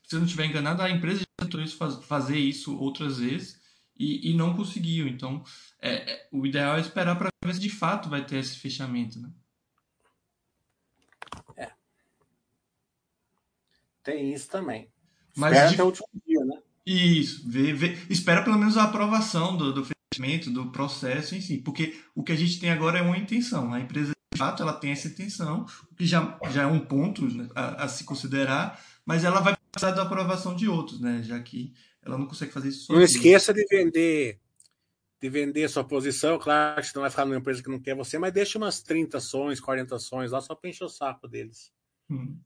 [0.04, 3.62] se eu não estiver enganado, a empresa já tentou isso, fazer isso outras vezes
[3.98, 5.08] e, e não conseguiu.
[5.08, 5.44] Então,
[5.80, 9.20] é, é o ideal é esperar para ver se de fato vai ter esse fechamento,
[9.20, 9.30] né?
[11.56, 11.72] É.
[14.04, 14.92] Tem isso também.
[15.36, 15.74] Mas Espera de...
[15.76, 16.08] até o último?
[16.90, 21.58] Isso, vê, vê, espera pelo menos a aprovação do, do fechamento, do processo em si,
[21.58, 23.74] porque o que a gente tem agora é uma intenção.
[23.74, 27.26] A empresa, de fato, ela tem essa intenção, o que já, já é um ponto
[27.26, 31.22] né, a, a, se considerar, mas ela vai precisar da aprovação de outros, né?
[31.24, 33.00] Já que ela não consegue fazer isso sozinha.
[33.00, 34.40] Não esqueça de vender
[35.20, 37.96] de vender sua posição, claro que você não vai ficar numa empresa que não quer
[37.96, 41.72] você, mas deixa umas 30 ações, 40 ações lá só para encher o saco deles.
[42.08, 42.38] Hum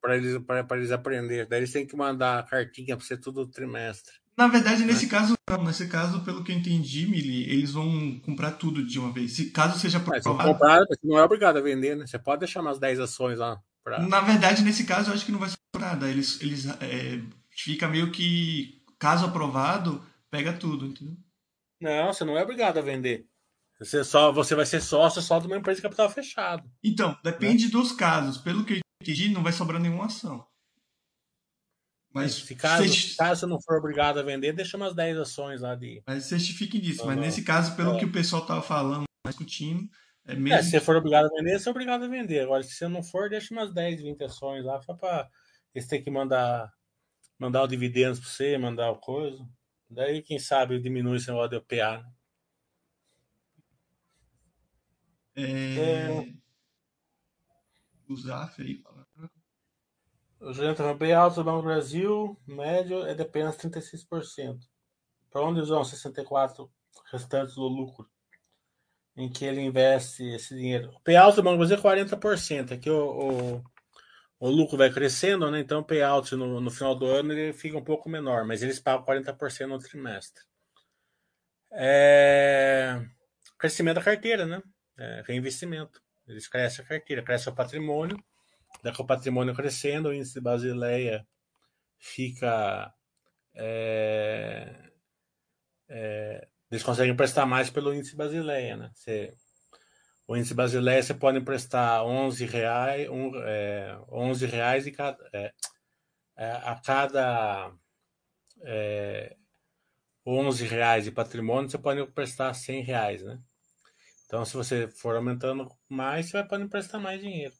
[0.00, 0.38] para eles,
[0.72, 1.46] eles aprender.
[1.46, 4.12] Daí eles têm que mandar a cartinha para você todo trimestre.
[4.36, 5.10] Na verdade, nesse né?
[5.10, 5.64] caso, não.
[5.64, 9.32] Nesse caso, pelo que eu entendi, Mili, eles vão comprar tudo de uma vez.
[9.32, 10.52] Se caso seja aprovado.
[10.52, 12.06] comprar, não é obrigado a vender, né?
[12.06, 13.60] Você pode deixar umas 10 ações lá.
[13.84, 13.98] Pra...
[14.00, 16.08] Na verdade, nesse caso, eu acho que não vai ser nada.
[16.08, 21.16] Eles, eles é, fica meio que, caso aprovado, pega tudo, entendeu?
[21.80, 23.26] Não, você não é obrigado a vender.
[23.78, 26.62] Você, só, você vai ser sócio só de uma empresa de capital fechado.
[26.82, 27.70] Então, depende né?
[27.70, 28.38] dos casos.
[28.38, 30.46] Pelo que entendi, não vai sobrar nenhuma ação.
[32.12, 33.16] Mas se caso, certi...
[33.16, 36.02] caso não for obrigado a vender, deixa umas 10 ações lá de.
[36.06, 37.06] Mas certifique disso.
[37.06, 37.98] Mas nesse caso, pelo é.
[37.98, 39.88] que o pessoal estava falando, discutindo,
[40.26, 40.58] é mesmo.
[40.58, 42.40] É, se você for obrigado a vender, você é obrigado a vender.
[42.40, 45.28] Agora, se você não for, deixa umas 10, 20 ações lá, só para
[45.74, 46.70] eles terem que mandar,
[47.38, 49.42] mandar o dividendos para você, mandar o coisa.
[49.88, 51.98] Daí, quem sabe, diminui esse negócio de OPA.
[51.98, 52.12] Né?
[55.34, 56.18] É...
[56.18, 56.42] é
[58.08, 58.82] o Zaf aí.
[60.42, 64.58] O gerente bem alto do Banco do Brasil, médio é de apenas 36%.
[65.30, 66.68] Para onde vão 64%
[67.12, 68.10] restantes do lucro?
[69.16, 70.90] Em que ele investe esse dinheiro?
[70.96, 72.72] O payout do Banco do Brasil é 40%.
[72.72, 73.64] Aqui o, o,
[74.40, 75.60] o lucro vai crescendo, né?
[75.60, 78.80] Então o payout no, no final do ano ele fica um pouco menor, mas eles
[78.80, 80.42] pagam 40% no trimestre.
[81.70, 83.00] É...
[83.56, 84.60] Crescimento da carteira, né?
[84.98, 86.02] É, reinvestimento.
[86.26, 88.18] Eles crescem a carteira, cresce o patrimônio,
[88.82, 91.26] daí com o patrimônio crescendo, o índice de Basileia
[91.98, 92.92] fica.
[93.54, 94.90] É,
[95.88, 98.90] é, eles conseguem prestar mais pelo índice Basileia, né?
[98.94, 99.34] Você,
[100.26, 105.52] o índice Basileia você pode emprestar 11 reais, um, é, 11 reais e cada, é,
[106.36, 107.72] é, a cada
[108.62, 109.36] é,
[110.26, 113.38] 11 reais de patrimônio você pode emprestar 100 reais, né?
[114.26, 117.54] Então, se você for aumentando mais, você vai poder emprestar mais dinheiro.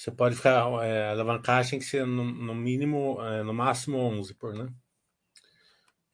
[0.00, 0.04] Né?
[0.04, 0.66] Você pode ficar.
[0.82, 4.72] É, a alavancagem tem que ser no, no mínimo, é, no máximo 11 por, né?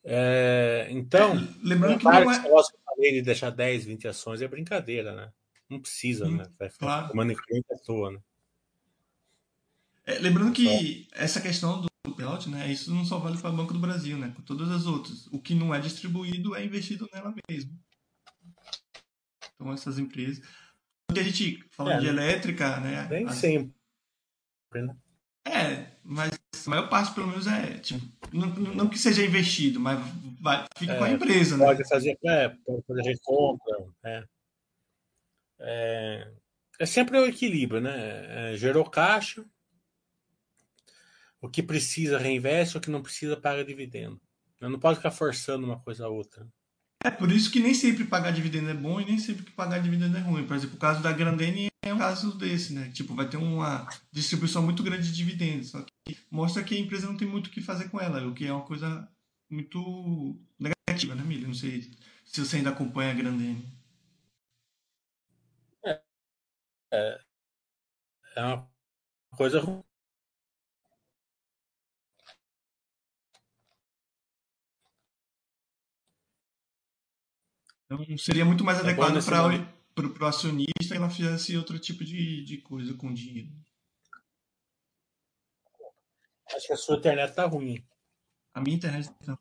[0.02, 2.40] É, então, é, lembrando que não é...
[2.40, 5.32] que eu falei de deixar 10, 20 ações é brincadeira, né?
[5.68, 6.44] Não precisa, hum, né?
[6.58, 7.08] Vai ficar claro.
[7.08, 8.20] tomando cliente à toa, né?
[10.04, 12.70] É, lembrando que essa questão do payout, né?
[12.70, 14.32] Isso não só vale para o Banco do Brasil, né?
[14.34, 15.26] Com todas as outras.
[15.28, 17.72] O que não é distribuído é investido nela mesmo.
[19.54, 20.44] Então, essas empresas.
[21.08, 23.06] Quando a gente fala é, de elétrica, né?
[23.10, 23.36] Nem as...
[23.36, 23.75] sempre.
[24.74, 24.96] Né?
[25.46, 26.32] É, mas
[26.66, 27.78] a maior parte, pelo menos, é.
[27.78, 29.98] Tipo, não, não que seja investido, mas
[30.40, 31.88] vai, fica é, com a empresa, pode né?
[31.88, 33.86] Fazer, é, pode fazer recompra.
[34.04, 34.24] É.
[35.58, 36.32] É,
[36.80, 38.52] é sempre o equilíbrio, né?
[38.52, 39.44] É, gerou caixa.
[41.40, 44.20] O que precisa reinveste, o que não precisa paga dividendo.
[44.60, 46.46] Eu não pode ficar forçando uma coisa a outra.
[47.04, 49.78] É por isso que nem sempre pagar dividendo é bom e nem sempre que pagar
[49.78, 50.46] dividendo é ruim.
[50.46, 52.90] Por exemplo, o caso da Grandene é um caso desse, né?
[52.90, 57.06] Tipo, vai ter uma distribuição muito grande de dividendos, só que mostra que a empresa
[57.06, 59.08] não tem muito o que fazer com ela, o que é uma coisa
[59.48, 61.46] muito negativa, né, Milho?
[61.46, 61.82] Não sei
[62.24, 63.64] se você ainda acompanha a Grandene.
[65.84, 66.02] É,
[66.92, 67.20] é,
[68.36, 68.68] é uma
[69.36, 69.82] coisa ruim.
[77.86, 79.24] Então seria muito mais é adequado
[79.94, 83.50] para o acionista que ela fizesse outro tipo de, de coisa com dinheiro.
[86.54, 87.84] Acho que a sua internet tá ruim.
[88.54, 89.38] A minha internet tá.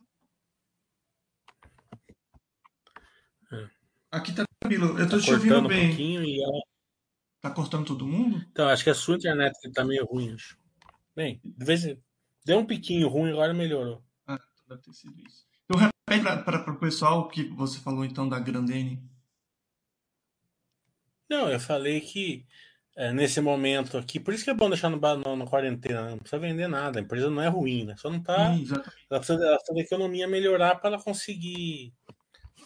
[3.51, 3.69] É.
[4.11, 4.99] Aqui tá tranquilo.
[4.99, 5.93] Eu tô tá te ouvindo bem.
[5.93, 6.61] Um e ela...
[7.41, 8.43] Tá cortando todo mundo?
[8.51, 10.33] Então, acho que a sua internet tá meio ruim.
[10.33, 10.57] Acho.
[11.15, 12.01] Bem, de vez em...
[12.43, 14.03] deu um piquinho ruim, agora melhorou.
[14.27, 15.45] Ah, deve ter sido isso.
[15.65, 19.01] Então, repete para o pessoal o que você falou então da Grandene.
[21.29, 22.45] Não, eu falei que
[22.95, 26.11] é, nesse momento aqui, por isso que é bom deixar no, no, na quarentena, né?
[26.11, 27.95] não precisa vender nada, a empresa não é ruim, né?
[27.97, 28.55] Só não tá.
[29.09, 31.93] ela, precisa, ela precisa da economia melhorar para ela conseguir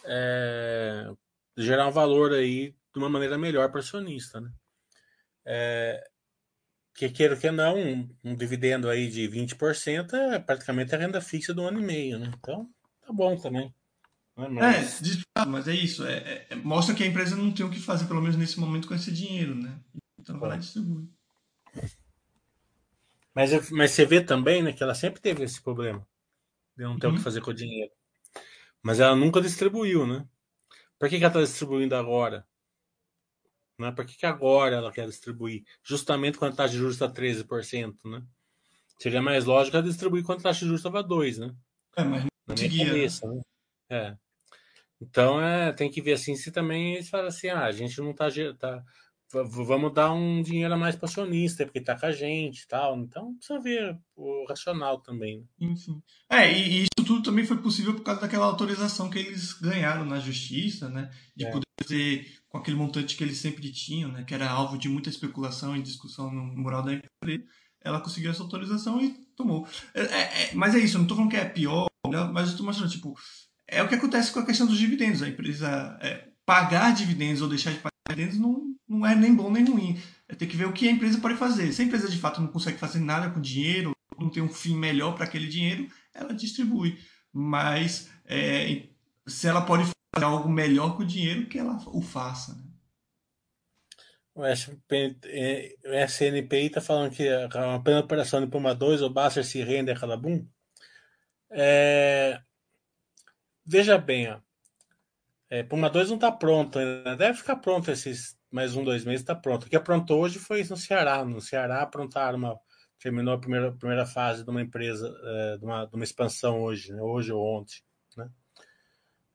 [0.04, 1.10] é,
[1.56, 4.52] gerar um valor aí de uma maneira melhor para o acionista, né?
[5.44, 6.04] É,
[6.94, 11.54] que queira que não, um, um dividendo aí de 20% é praticamente a renda fixa
[11.54, 12.30] do ano e meio, né?
[12.38, 12.68] Então,
[13.10, 13.74] tá bom também.
[14.36, 14.48] Né?
[14.48, 15.02] Mas...
[15.36, 16.06] É, mas é isso.
[16.06, 18.58] É, é, é, mostra que a empresa não tem o que fazer, pelo menos nesse
[18.58, 19.78] momento, com esse dinheiro, né?
[20.18, 21.08] Então vai lá e distribui.
[23.34, 26.06] Mas, mas você vê também né, que ela sempre teve esse problema
[26.76, 27.12] de não ter uhum.
[27.12, 27.24] o que uhum.
[27.24, 27.92] fazer com o dinheiro.
[28.82, 30.26] Mas ela nunca distribuiu, né?
[30.98, 32.46] Por que, que ela está distribuindo agora?
[33.78, 33.92] Né?
[33.92, 35.64] Por que, que agora ela quer distribuir?
[35.82, 38.22] Justamente quando a taxa de juros está 13%, né?
[38.98, 41.54] Seria mais lógico ela distribuir quando a taxa de juros estava 2%, né?
[41.96, 43.40] É, mas minha cabeça, né?
[43.90, 44.16] É.
[45.00, 48.12] Então é, tem que ver assim se também eles falam assim, ah, a gente não
[48.12, 48.84] tá, tá
[49.32, 52.98] vamos dar um dinheiro a mais para acionista, porque tá com a gente e tal.
[52.98, 55.38] Então precisa ver o racional também.
[55.38, 55.68] Né?
[55.68, 56.02] Enfim.
[56.28, 60.18] É, e, isso tudo também foi possível por causa daquela autorização que eles ganharam na
[60.18, 61.10] justiça, né?
[61.36, 61.50] De é.
[61.50, 64.24] poder fazer com aquele montante que eles sempre tinham, né?
[64.24, 67.44] Que era alvo de muita especulação e discussão no mural da empresa.
[67.82, 69.66] Ela conseguiu essa autorização e tomou.
[69.94, 71.89] É, é, é mas é isso, eu não tô falando que é pior,
[72.32, 73.14] mas eu tô mostrando, tipo,
[73.66, 75.22] é o que acontece com a questão dos dividendos.
[75.22, 79.50] A empresa é, pagar dividendos ou deixar de pagar dividendos não, não é nem bom
[79.50, 80.00] nem ruim.
[80.28, 81.72] É ter que ver o que a empresa pode fazer.
[81.72, 84.76] Se a empresa de fato não consegue fazer nada com dinheiro, não tem um fim
[84.76, 86.98] melhor para aquele dinheiro, ela distribui.
[87.32, 88.88] Mas é,
[89.26, 92.54] se ela pode fazer algo melhor com o dinheiro, que ela o faça.
[92.54, 92.64] Né?
[94.34, 95.76] O, SNPI
[96.66, 100.46] está falando que a pena operação de Puma 2, o Basser se rende a Calabum.
[101.50, 102.40] É,
[103.66, 104.40] veja bem, ó,
[105.50, 107.16] é, Puma 2 não está pronto ainda.
[107.16, 109.64] Deve ficar pronto esses mais um, dois meses, está pronto.
[109.64, 111.24] O que aprontou hoje foi no Ceará.
[111.24, 112.58] No Ceará aprontaram uma.
[113.00, 116.92] Terminou a primeira, primeira fase de uma empresa, é, de, uma, de uma expansão hoje,
[116.92, 117.00] né?
[117.00, 117.80] hoje ou ontem.
[118.14, 118.28] Né?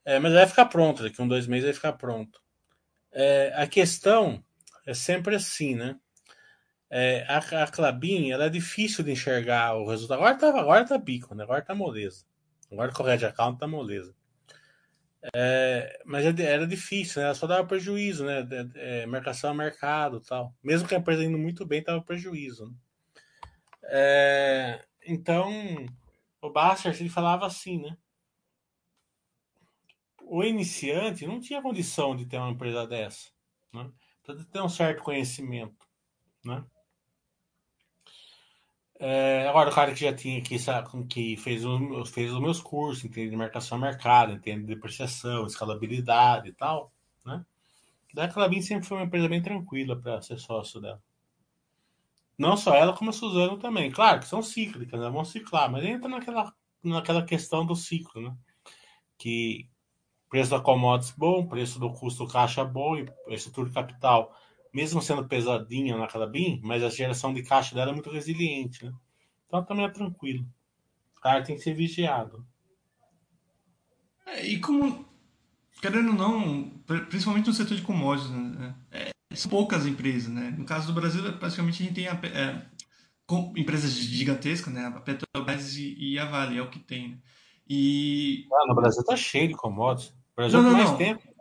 [0.05, 2.39] É, mas vai ficar pronto, daqui um, dois meses vai ficar pronto.
[3.11, 4.43] É, a questão
[4.85, 5.99] é sempre assim, né?
[6.97, 10.19] É, a, a Clabin, ela é difícil de enxergar o resultado.
[10.19, 11.43] Agora tá, agora tá bico, né?
[11.43, 12.25] agora tá moleza.
[12.71, 14.15] Agora com o Red Account tá moleza.
[15.35, 17.25] É, mas é era difícil, né?
[17.25, 18.47] Ela só dava prejuízo, né?
[18.75, 20.55] É, marcação a mercado tal.
[20.63, 22.67] Mesmo que a empresa indo muito bem, dava prejuízo.
[22.67, 22.73] Né?
[23.83, 25.51] É, então,
[26.41, 27.97] o Basser ele falava assim, né?
[30.21, 33.31] O iniciante não tinha condição de ter uma empresa dessa,
[33.73, 33.91] né?
[34.49, 35.85] Ter um certo conhecimento,
[36.45, 36.63] né?
[38.97, 43.03] É, agora, o cara que já tinha sabe, que fez, o, fez os meus cursos,
[43.03, 46.93] entende de marcação a mercado, entende de depreciação, escalabilidade e tal,
[47.25, 47.45] né?
[48.13, 51.01] Da Clabin sempre foi uma empresa bem tranquila para ser sócio dela.
[52.37, 53.91] Não só ela, como a Suzano também.
[53.91, 55.09] Claro que são cíclicas, né?
[55.09, 56.53] vão ciclar, mas entra naquela,
[56.83, 58.35] naquela questão do ciclo, né?
[59.17, 59.69] Que
[60.29, 64.33] preço da commodities bom, preço do custo caixa bom e estrutura de capital
[64.75, 68.91] mesmo sendo pesadinha na Calabim, mas a geração de caixa dela é muito resiliente, né?
[69.47, 70.45] Então também é tranquilo.
[71.17, 72.45] O cara tem que ser vigiado.
[74.25, 75.05] É, e como,
[75.81, 76.69] querendo ou não,
[77.09, 78.75] principalmente no setor de commodities, né?
[78.91, 80.53] É, são poucas empresas, né?
[80.57, 82.61] No caso do Brasil, praticamente a gente tem a, é,
[83.55, 84.87] empresas gigantescas, né?
[84.87, 87.11] A Petrobras e, e, a Vale, é o que tem.
[87.11, 87.17] Né?
[87.65, 88.45] E...
[88.51, 90.09] Ah, no Brasil tá cheio de commodities.
[90.09, 90.97] O Brasil não, não, mais não.
[90.97, 91.34] tempo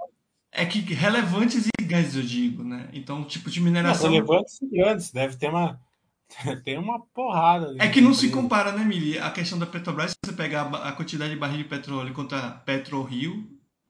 [0.55, 2.88] é que relevantes e grandes, eu digo, né?
[2.92, 4.07] Então, tipo de mineração.
[4.07, 5.80] Não, relevantes e grandes, deve ter uma.
[6.64, 7.76] Tem uma porrada.
[7.78, 9.18] É que não se compara, né, Mili?
[9.18, 13.46] A questão da Petrobras, se você pegar a quantidade de barril de petróleo contra PetroRio,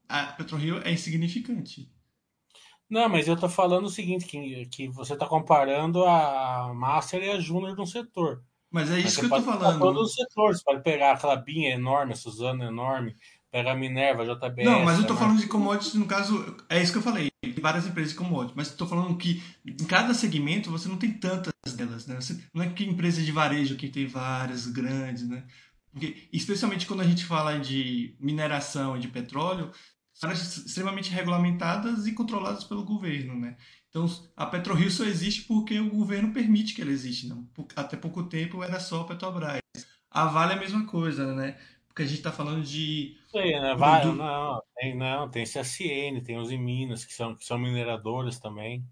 [0.08, 1.88] a PetroRio é insignificante.
[2.90, 7.30] Não, mas eu tô falando o seguinte, que, que você tá comparando a Master e
[7.30, 8.42] a Júnior no setor.
[8.70, 9.78] Mas é isso mas que eu tô falando.
[9.78, 13.14] Todos os setores, pode pegar aquela Binha enorme, a Suzana enorme,
[13.54, 14.66] pega a Minerva, a JBS.
[14.66, 17.52] Não, mas eu tô falando de commodities, no caso, é isso que eu falei, tem
[17.62, 21.52] várias empresas de commodities, mas tô falando que em cada segmento você não tem tantas
[21.76, 22.16] delas, né?
[22.16, 25.44] Você, não é que empresa de varejo que tem várias grandes, né?
[25.92, 29.70] Porque, especialmente quando a gente fala de mineração e de petróleo,
[30.12, 33.56] são extremamente regulamentadas e controladas pelo governo, né?
[33.88, 34.04] Então,
[34.36, 37.32] a PetroRio só existe porque o governo permite que ela exista.
[37.32, 37.48] Não?
[37.76, 39.60] Até pouco tempo era só a Petrobras.
[40.10, 41.56] A Vale é a mesma coisa, né?
[41.86, 43.16] Porque a gente está falando de.
[43.34, 43.74] Sim, né?
[43.74, 44.12] Do...
[44.12, 48.84] não, tem, não, tem CSN, tem os Minas, que são, que são mineradoras também.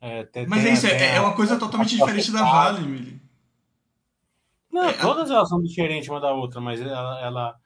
[0.00, 3.20] É, tem, Mas é isso, é, é uma coisa totalmente diferente da Vale, Mili.
[4.70, 7.56] Não, é, todas elas são diferentes uma da outra, mas ela, ela,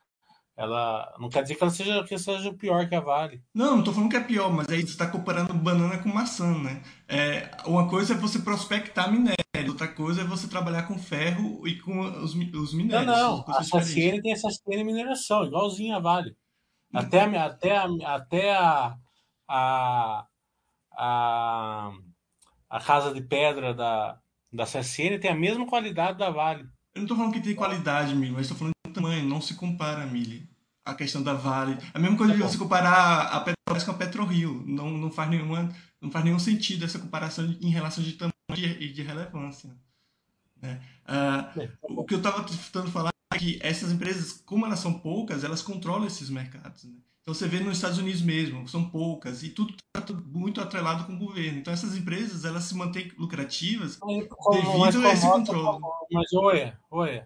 [0.61, 3.43] ela não quer dizer que ela seja, que seja pior que a Vale.
[3.55, 6.53] Não, não estou falando que é pior, mas aí você está comparando banana com maçã,
[6.59, 6.83] né?
[7.09, 11.79] É, uma coisa é você prospectar minério, outra coisa é você trabalhar com ferro e
[11.81, 13.07] com os, os minérios.
[13.07, 16.37] Não, não, a SACN tem essa SACN mineração, igualzinho a Vale.
[16.93, 18.97] Até, a, até, a, até a,
[19.49, 20.27] a,
[20.93, 21.93] a,
[22.69, 24.19] a casa de pedra da,
[24.53, 26.65] da CSN tem a mesma qualidade da Vale.
[26.95, 29.25] Eu não estou falando que tem qualidade, Mili, mas estou falando de tamanho.
[29.25, 30.50] Não se compara, Mili.
[30.85, 31.79] A questão da Vale.
[31.93, 34.65] A mesma coisa de tá você comparar a Petrobras com a PetroRio.
[34.67, 35.71] Não, não, faz nenhuma,
[36.01, 39.71] não faz nenhum sentido essa comparação em relação de tamanho e de relevância.
[40.61, 40.81] Né?
[41.07, 45.45] Uh, o que eu estava tentando falar é que essas empresas, como elas são poucas,
[45.45, 46.85] elas controlam esses mercados.
[46.85, 46.95] Né?
[47.23, 51.15] Então você vê nos Estados Unidos mesmo, são poucas e tudo está muito atrelado com
[51.15, 51.59] o governo.
[51.59, 53.99] Então essas empresas elas se mantêm lucrativas
[54.51, 55.81] devido a esse controle.
[56.11, 57.23] Mas oi, oi.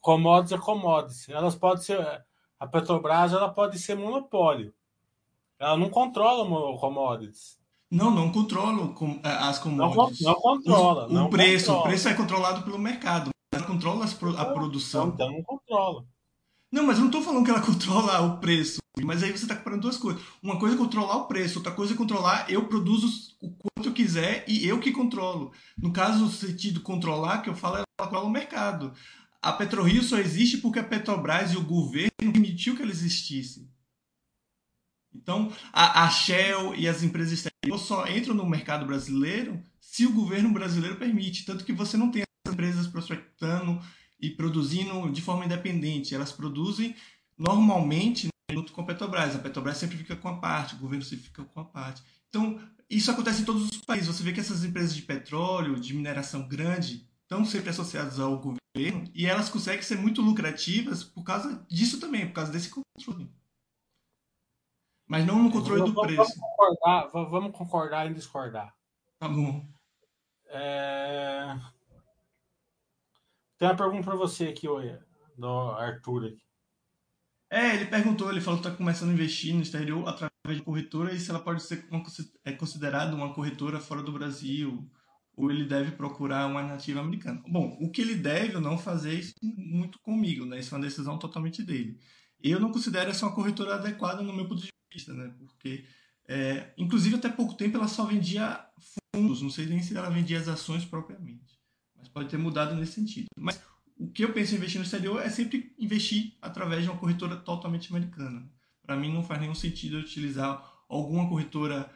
[0.00, 1.28] Commodities é commodities.
[1.28, 2.25] Elas podem ser
[2.58, 4.72] a Petrobras, ela pode ser monopólio.
[5.58, 7.58] Ela não controla o commodities.
[7.90, 10.20] Não, não controla as commodities.
[10.20, 11.06] Não, não controla.
[11.06, 11.80] O, não preço, controla.
[11.80, 13.30] o preço é controlado pelo mercado.
[13.52, 14.06] Ela controla
[14.38, 15.08] a produção.
[15.08, 16.04] Então não controla.
[16.70, 18.78] Não, mas eu não estou falando que ela controla o preço.
[19.04, 20.22] Mas aí você está comparando duas coisas.
[20.42, 23.92] Uma coisa é controlar o preço, outra coisa é controlar eu produzo o quanto eu
[23.92, 25.52] quiser e eu que controlo.
[25.76, 28.92] No caso, o sentido controlar que eu falo, ela controla o mercado.
[29.42, 33.70] A PetroRio só existe porque a Petrobras e o governo permitiu que ela existisse.
[35.14, 40.12] Então, a, a Shell e as empresas exteriores só entram no mercado brasileiro se o
[40.12, 41.44] governo brasileiro permite.
[41.44, 43.80] Tanto que você não tem essas empresas prospectando
[44.20, 46.14] e produzindo de forma independente.
[46.14, 46.94] Elas produzem
[47.36, 49.34] normalmente junto com a Petrobras.
[49.34, 52.02] A Petrobras sempre fica com a parte, o governo sempre fica com a parte.
[52.28, 54.08] Então, isso acontece em todos os países.
[54.08, 59.10] Você vê que essas empresas de petróleo, de mineração grande, estão sempre associadas ao governo
[59.12, 63.28] e elas conseguem ser muito lucrativas por causa disso também, por causa desse controle.
[65.08, 66.16] Mas não no controle vamos, do preço.
[66.16, 68.74] Vamos concordar, vamos concordar em discordar.
[69.18, 69.66] Tá bom.
[70.48, 71.58] É...
[73.58, 75.04] Tem uma pergunta para você aqui, Oia,
[75.36, 76.26] do Arthur.
[76.26, 76.46] Aqui.
[77.50, 81.12] É, ele perguntou, ele falou que está começando a investir no exterior através de corretora
[81.12, 82.02] e se ela pode ser uma,
[82.44, 84.88] é considerada uma corretora fora do Brasil
[85.36, 87.42] ou ele deve procurar uma nativa americana.
[87.46, 90.58] Bom, o que ele deve ou não fazer isso muito comigo, né?
[90.58, 92.00] Isso é uma decisão totalmente dele.
[92.42, 95.34] Eu não considero essa uma corretora adequada no meu ponto de vista, né?
[95.38, 95.84] Porque,
[96.26, 98.64] é, inclusive, até pouco tempo ela só vendia
[99.14, 101.58] fundos, não sei nem se ela vendia as ações propriamente.
[101.94, 103.26] Mas pode ter mudado nesse sentido.
[103.36, 103.60] Mas
[103.98, 107.36] o que eu penso em investir no exterior é sempre investir através de uma corretora
[107.36, 108.50] totalmente americana.
[108.82, 111.90] Para mim não faz nenhum sentido eu utilizar alguma corretora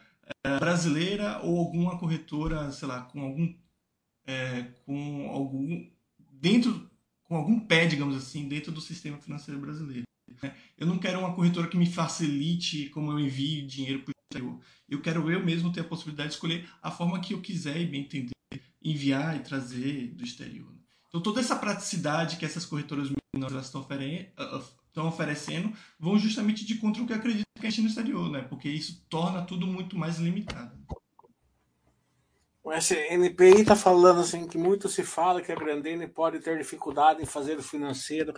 [0.59, 3.55] brasileira ou alguma corretora, sei lá, com algum
[4.27, 5.89] é, com algum
[6.33, 6.89] dentro
[7.25, 10.03] com algum pé, digamos assim, dentro do sistema financeiro brasileiro.
[10.43, 10.53] Né?
[10.77, 14.61] Eu não quero uma corretora que me facilite como eu envio dinheiro para o exterior.
[14.89, 17.87] Eu quero eu mesmo ter a possibilidade de escolher a forma que eu quiser e
[17.87, 18.33] bem entender,
[18.83, 20.75] enviar e trazer do exterior.
[21.09, 24.33] Então, toda essa praticidade que essas corretoras menores estão, ofere
[24.91, 28.43] estão oferecendo vão justamente de contra o que acredito que a no exterior, né?
[28.43, 30.79] Porque isso torna tudo muito mais limitado.
[32.63, 37.23] O SNPI está falando assim que muito se fala que a Grandene pode ter dificuldade
[37.23, 38.33] em fazer o financeiro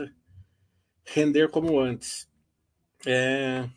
[1.05, 2.29] render como antes.
[3.07, 3.69] É...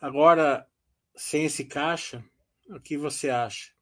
[0.00, 0.66] Agora,
[1.14, 2.24] sem esse caixa,
[2.68, 3.72] o que você acha?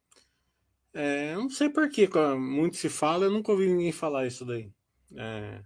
[0.93, 2.07] É, não sei por que
[2.37, 4.71] muito se fala, eu nunca ouvi ninguém falar isso daí.
[5.17, 5.63] É,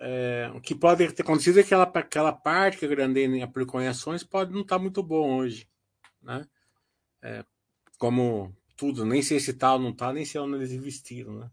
[0.00, 3.88] é, o que pode ter acontecido é que aquela, aquela parte que Grandene aplicou em
[3.88, 5.68] ações pode não estar tá muito bom hoje.
[6.22, 6.46] Né?
[7.22, 7.44] É,
[7.98, 11.40] como tudo, nem sei se tal tá não está, nem sei onde eles investiram.
[11.40, 11.50] Né?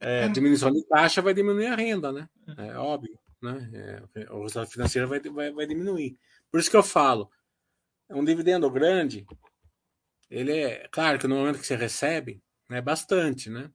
[0.00, 2.28] É, é, diminuição de taxa vai diminuir a renda, né?
[2.56, 3.18] É óbvio.
[3.42, 3.70] né?
[4.14, 6.16] É, o resultado financeiro vai, vai, vai diminuir.
[6.50, 7.30] Por isso que eu falo,
[8.08, 9.26] um dividendo grande,
[10.30, 13.70] ele é claro que no momento que você recebe, é bastante, né?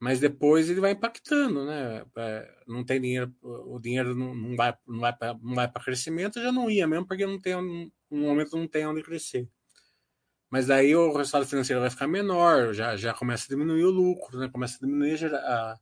[0.00, 2.04] Mas depois ele vai impactando, né?
[2.16, 6.40] É, não tem dinheiro, o dinheiro não, vai, não vai para não vai para crescimento,
[6.40, 9.48] já não ia mesmo, porque não tem, no momento não tem onde crescer.
[10.50, 14.38] Mas daí o resultado financeiro vai ficar menor, já, já começa a diminuir o lucro,
[14.38, 14.48] né?
[14.48, 15.78] Começa a diminuir a,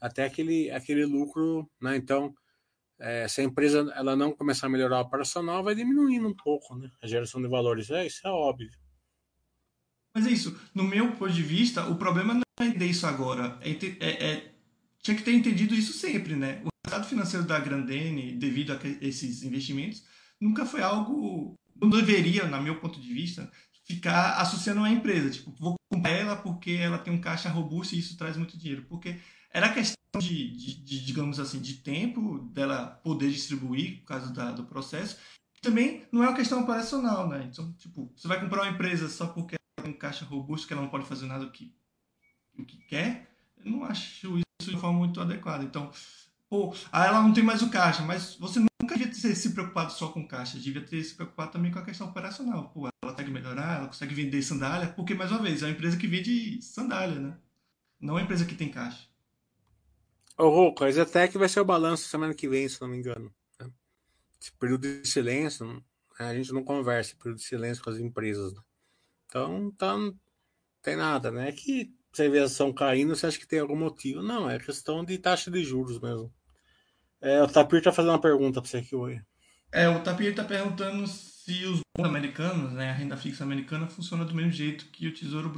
[0.00, 1.96] até aquele, aquele lucro, né?
[1.96, 2.34] Então,
[3.00, 6.76] é, se a empresa ela não começar a melhorar o operacional, vai diminuindo um pouco,
[6.76, 6.90] né?
[7.02, 7.90] A geração de valores.
[7.90, 8.70] É, isso é óbvio.
[10.16, 10.58] Mas é isso.
[10.74, 13.58] No meu ponto de vista, o problema não é entender isso agora.
[13.60, 14.52] É, é, é,
[15.02, 16.62] tinha que ter entendido isso sempre, né?
[16.64, 20.02] O resultado financeiro da Grandene, devido a esses investimentos,
[20.40, 21.54] nunca foi algo.
[21.78, 23.52] Não deveria, na meu ponto de vista,
[23.84, 25.28] ficar associando a empresa.
[25.28, 28.86] Tipo, vou comprar ela porque ela tem um caixa robusto e isso traz muito dinheiro.
[28.88, 29.18] Porque
[29.52, 34.50] era questão de, de, de, digamos assim, de tempo dela poder distribuir por causa da,
[34.50, 35.18] do processo.
[35.60, 37.46] Também não é uma questão operacional, né?
[37.52, 40.88] Então, tipo, você vai comprar uma empresa só porque um caixa robusto que ela não
[40.88, 41.74] pode fazer nada o que,
[42.58, 43.30] o que quer.
[43.58, 45.64] Eu não acho isso de forma muito adequada.
[45.64, 45.90] Então,
[46.48, 49.92] pô, aí ela não tem mais o caixa, mas você nunca devia ter se preocupado
[49.92, 52.70] só com caixa, devia ter se preocupado também com a questão operacional.
[52.70, 55.96] Pô, ela consegue melhorar, ela consegue vender sandália, porque, mais uma vez, é uma empresa
[55.96, 57.36] que vende sandália, né?
[58.00, 59.08] Não é uma empresa que tem caixa.
[60.38, 63.32] Ô, Rouco, a Zetec vai ser o balanço semana que vem, se não me engano.
[63.58, 63.70] Né?
[64.40, 65.82] Esse período de silêncio, né,
[66.18, 68.52] a gente não conversa, período de silêncio com as empresas.
[68.52, 68.60] Né?
[69.26, 70.14] Então, tá, não
[70.82, 71.52] tem nada, né?
[71.52, 74.22] Que você vê a ação caindo, você acha que tem algum motivo.
[74.22, 76.32] Não, é questão de taxa de juros mesmo.
[77.20, 79.20] É, o Tapir tá fazendo uma pergunta para você aqui hoje.
[79.72, 84.24] É, o Tapir tá perguntando se os bons americanos, né, a renda fixa americana, funciona
[84.24, 85.52] do mesmo jeito que o Tesouro,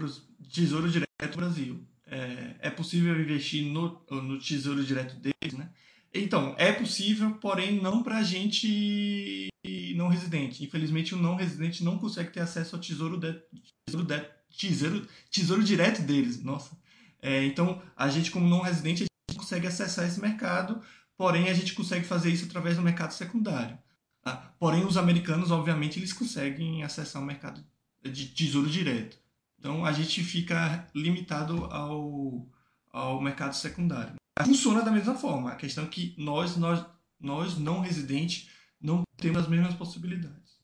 [0.51, 5.71] tesouro Direto Brasil é, é possível investir no, no tesouro direto deles, né?
[6.13, 9.49] Então, é possível, porém não para a gente
[9.97, 10.65] não residente.
[10.65, 13.41] Infelizmente, o não residente não consegue ter acesso ao tesouro, de,
[13.87, 16.43] tesouro, de, tesouro, tesouro direto deles.
[16.43, 16.77] Nossa.
[17.21, 20.81] É, então, a gente, como não residente, a gente consegue acessar esse mercado,
[21.17, 23.79] porém a gente consegue fazer isso através do mercado secundário.
[24.23, 24.55] Tá?
[24.59, 27.65] Porém, os americanos, obviamente, eles conseguem acessar o mercado
[28.03, 29.19] de tesouro direto.
[29.59, 32.47] Então a gente fica limitado ao,
[32.93, 34.15] ao mercado secundário.
[34.45, 35.51] Funciona da mesma forma.
[35.51, 36.85] A questão é que nós, nós,
[37.21, 38.49] nós não residentes,
[38.81, 40.59] não temos as mesmas possibilidades.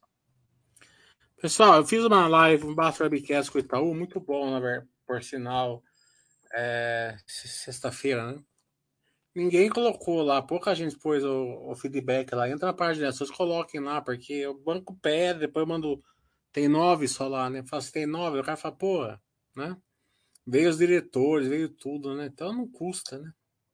[1.40, 4.58] Pessoal, eu fiz uma live, um Basta Webcast com o Itaú, muito bom,
[5.06, 5.82] por sinal,
[6.54, 8.42] é, sexta-feira, né?
[9.34, 12.48] Ninguém colocou lá, pouca gente pôs o, o, feedback lá.
[12.48, 16.02] Entra na de ações, coloquem lá, porque o banco pede, depois eu mando
[16.52, 17.64] tem nove só lá, né?
[17.66, 19.22] Fala, se tem nove, o cara fala, porra,
[19.56, 19.76] né?
[20.46, 22.26] Veio os diretores, veio tudo, né?
[22.26, 23.32] Então não custa, né?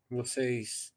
[0.08, 0.94] Vocês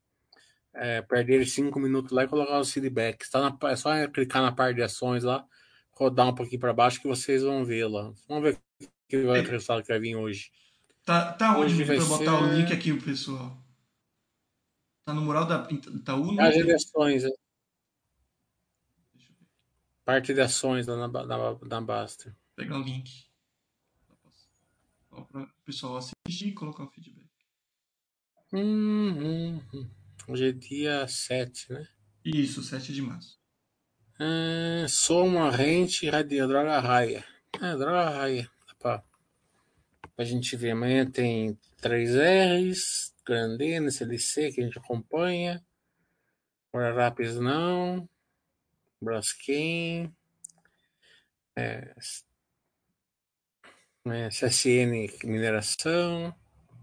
[0.73, 3.29] é, perderem cinco minutos lá e colocar os feedbacks.
[3.29, 5.45] Tá na, é só clicar na parte de ações lá,
[5.91, 8.11] rodar um pouquinho para baixo que vocês vão ver lá.
[8.27, 10.51] Vamos ver o que vai o resultado que vai vir hoje.
[11.05, 12.43] Tá, tá onde, para botar ser...
[12.43, 13.57] o link aqui pro pessoal?
[15.05, 16.39] Tá no mural da Itaú?
[16.39, 17.29] As ações, é.
[20.05, 22.35] Parte de ações lá na, na, na Baster.
[22.55, 23.27] Pegar o link.
[25.09, 27.29] Para o pessoal assistir e colocar o feedback.
[28.51, 29.89] Hum, hum, hum.
[30.27, 31.87] Hoje é dia 7, né?
[32.23, 33.39] Isso, 7 de março.
[34.19, 37.25] É, soma rente radia, droga raia.
[37.61, 38.49] É, droga raia.
[38.79, 39.03] Pra,
[40.15, 40.71] pra gente ver.
[40.71, 45.63] Amanhã tem 3Rs, Grandena, CLC que a gente acompanha.
[46.73, 48.07] Guararapes não.
[49.01, 50.15] Braskem,
[51.55, 51.93] é,
[54.07, 56.33] é, CSN Mineração,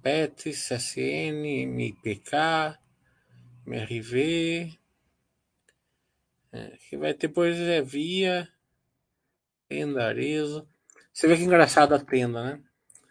[0.03, 2.79] PET, CSN, MPK,
[3.67, 4.79] MRV,
[6.53, 8.49] é, que vai depois é Via,
[9.69, 10.13] Tenda.
[11.13, 12.63] Você vê que engraçado a tenda, né?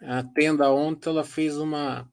[0.01, 2.11] A tenda ontem ela fez uma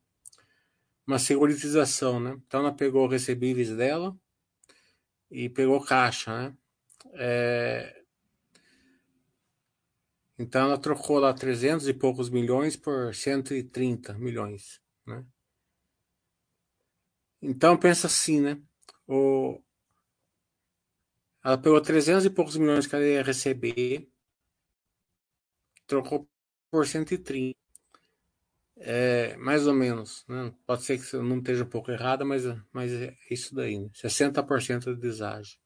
[1.07, 2.37] uma securitização, né?
[2.47, 4.17] Então ela pegou recebíveis dela
[5.31, 6.57] e pegou caixa, né?
[7.15, 8.03] É...
[10.39, 15.25] Então ela trocou lá 300 e poucos milhões por 130 milhões, né?
[17.41, 18.61] Então pensa assim, né?
[19.07, 19.61] O...
[21.45, 24.09] Ela pegou 300 e poucos milhões que ela ia receber,
[25.87, 26.29] trocou
[26.71, 27.57] por 130.
[28.79, 30.53] É, mais ou menos, né?
[30.67, 33.89] Pode ser que não esteja um pouco errada, mas, mas é isso daí, né?
[33.95, 35.59] 60% de deságio.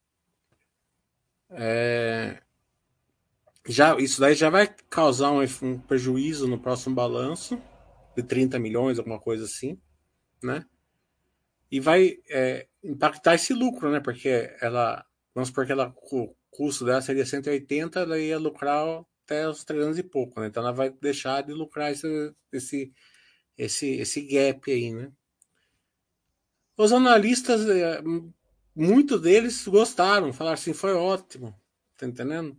[1.50, 2.40] É,
[3.66, 7.60] já, isso daí já vai causar um, um, prejuízo no próximo balanço
[8.16, 9.80] de 30 milhões, alguma coisa assim,
[10.42, 10.64] né?
[11.70, 14.00] E vai é, impactar esse lucro, né?
[14.00, 15.04] Porque ela,
[15.34, 19.98] vamos supor que ela, o custo dela seria 180, ela ia lucrar até os 300
[19.98, 20.48] e pouco, né?
[20.48, 22.92] Então ela vai deixar de lucrar esse, esse,
[23.56, 25.12] esse, esse gap aí, né?
[26.76, 28.00] Os analistas, é,
[28.74, 31.54] muitos deles gostaram, falaram assim, foi ótimo,
[31.96, 32.58] tá entendendo?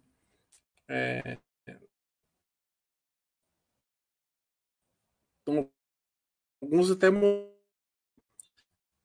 [0.88, 1.38] É,
[5.41, 5.70] então,
[6.62, 7.09] alguns até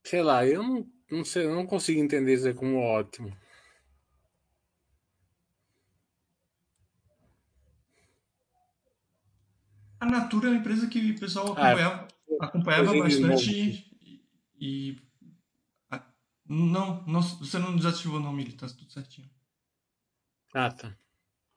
[0.07, 3.37] sei lá, eu não, não sei, não consigo entender isso como ótimo.
[9.99, 12.09] A Natura é uma empresa que o pessoal acompanhava,
[12.41, 14.25] ah, acompanhava bastante e,
[14.61, 15.03] e
[15.91, 16.01] a,
[16.49, 19.29] não, não, você não desativou não, Mili, tá tudo certinho.
[20.55, 20.97] Ah, tá.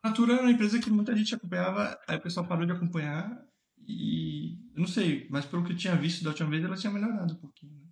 [0.02, 3.46] A Natura era uma empresa que muita gente acompanhava, aí o pessoal parou de acompanhar
[3.86, 6.92] e eu não sei, mas pelo que eu tinha visto da última vez, ela tinha
[6.92, 7.76] melhorado um pouquinho.
[7.76, 7.89] Né?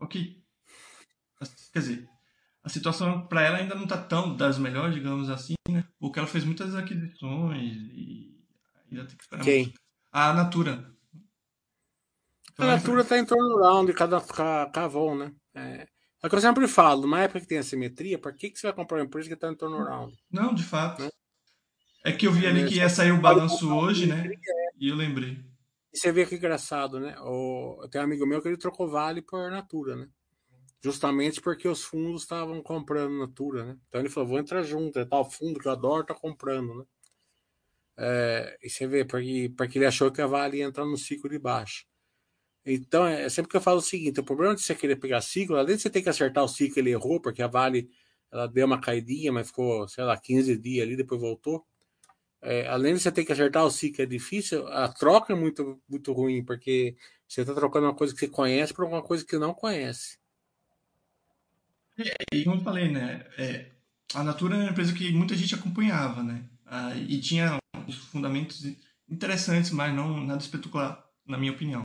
[0.00, 0.42] Ok.
[1.72, 2.08] Quer dizer,
[2.62, 5.84] a situação para ela ainda não está tão das melhores, digamos assim, né?
[5.98, 8.44] Porque ela fez muitas aquisições e
[8.90, 9.64] ainda tem que esperar Quem?
[9.64, 9.80] Muito.
[10.10, 10.92] A Natura.
[12.52, 14.20] Então, a Natura está em torno round cada
[14.70, 15.32] cavão, né?
[15.54, 15.88] É,
[16.22, 18.66] é o que eu sempre falo, numa época que tem assimetria, por que, que você
[18.66, 20.16] vai comprar uma empresa que está em torno do round?
[20.30, 21.02] Não, de fato.
[21.02, 21.10] Né?
[22.04, 24.28] É que eu vi ali que ia sair o balanço hoje, né?
[24.78, 25.44] E eu lembrei.
[25.98, 27.16] Você vê que engraçado, né?
[27.20, 30.08] O, tem um amigo meu que ele trocou Vale por Natura, né?
[30.80, 33.78] Justamente porque os fundos estavam comprando Natura, né?
[33.88, 36.84] Então ele falou, vou entrar junto, é tal fundo que eu adoro, tá comprando, né?
[37.96, 41.28] É, e você vê, porque, porque ele achou que a Vale ia entrar no ciclo
[41.28, 41.84] de baixo.
[42.64, 45.20] Então, é, é sempre que eu falo o seguinte: o problema de você querer pegar
[45.20, 47.90] ciclo, além de você ter que acertar o ciclo, ele errou, porque a Vale
[48.30, 51.66] ela deu uma caidinha, mas ficou, sei lá, 15 dias ali, depois voltou.
[52.40, 55.80] É, além de você ter que acertar o ciclo, é difícil, a troca é muito,
[55.88, 59.38] muito ruim, porque você está trocando uma coisa que você conhece por uma coisa que
[59.38, 60.18] não conhece.
[61.98, 63.26] É, e como eu falei, né?
[63.36, 63.72] É,
[64.14, 66.44] a Natura é uma empresa que muita gente acompanhava, né?
[66.64, 67.58] Ah, e tinha
[68.10, 68.64] fundamentos
[69.08, 71.82] interessantes, mas não nada espetacular, na minha opinião.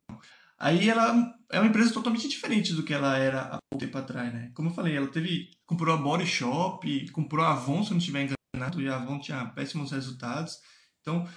[0.58, 4.34] Aí ela é uma empresa totalmente diferente do que ela era há pouco tempo atrás,
[4.34, 4.52] né?
[4.54, 8.30] Como eu falei, ela teve comprou a Body Shop, comprou a Avon, se não estiver
[8.54, 10.60] enganado, e a Avon tinha péssimos resultados.
[11.02, 11.28] Então,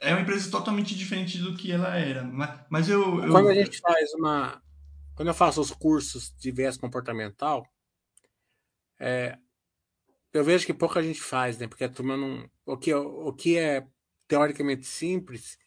[0.00, 2.24] é uma empresa totalmente diferente do que ela era.
[2.24, 3.30] Mas, mas eu, eu...
[3.32, 4.62] Quando a gente faz uma
[5.18, 7.66] quando eu faço os cursos de viés comportamental,
[9.00, 9.36] é,
[10.32, 11.66] eu vejo que pouca gente faz, né?
[11.66, 12.48] Porque a turma não.
[12.64, 13.84] O que, o que é
[14.28, 15.58] teoricamente simples,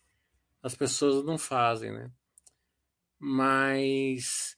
[0.64, 2.10] as pessoas não fazem, né?
[3.20, 4.56] Mas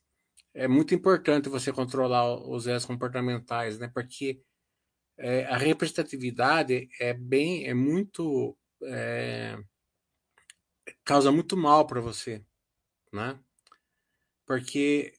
[0.53, 3.87] é muito importante você controlar os viés comportamentais, né?
[3.91, 4.43] Porque
[5.17, 8.57] é, a representatividade é bem, é muito.
[8.83, 9.57] É,
[11.05, 12.43] causa muito mal para você,
[13.11, 13.39] né?
[14.45, 15.13] porque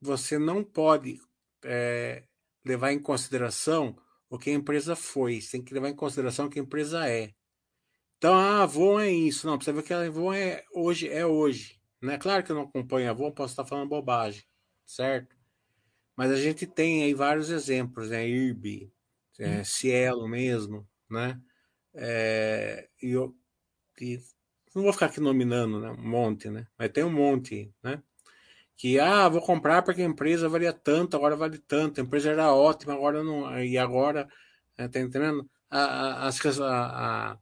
[0.00, 1.20] você não pode
[1.64, 2.24] é,
[2.64, 3.96] levar em consideração
[4.30, 7.08] o que a empresa foi, você tem que levar em consideração o que a empresa
[7.08, 7.32] é.
[8.18, 9.46] Então, a Avon é isso.
[9.46, 11.80] Não, precisa ver que a Avon é hoje, é hoje.
[12.02, 12.18] Né?
[12.18, 14.42] Claro que eu não acompanho a Avon, posso estar falando bobagem,
[14.84, 15.36] certo?
[16.16, 18.28] Mas a gente tem aí vários exemplos, né?
[18.28, 18.92] IRB,
[19.38, 21.40] é, Cielo mesmo, né?
[21.94, 23.34] É, e eu
[24.00, 24.20] e
[24.74, 25.90] não vou ficar aqui nominando né?
[25.90, 26.66] um monte, né?
[26.78, 28.02] Mas tem um monte, né?
[28.78, 32.54] que ah, vou comprar porque a empresa valia tanto, agora vale tanto, a empresa era
[32.54, 34.28] ótima, agora não, e agora,
[34.76, 35.50] é, tá entendendo?
[35.68, 37.38] A, a, a, a,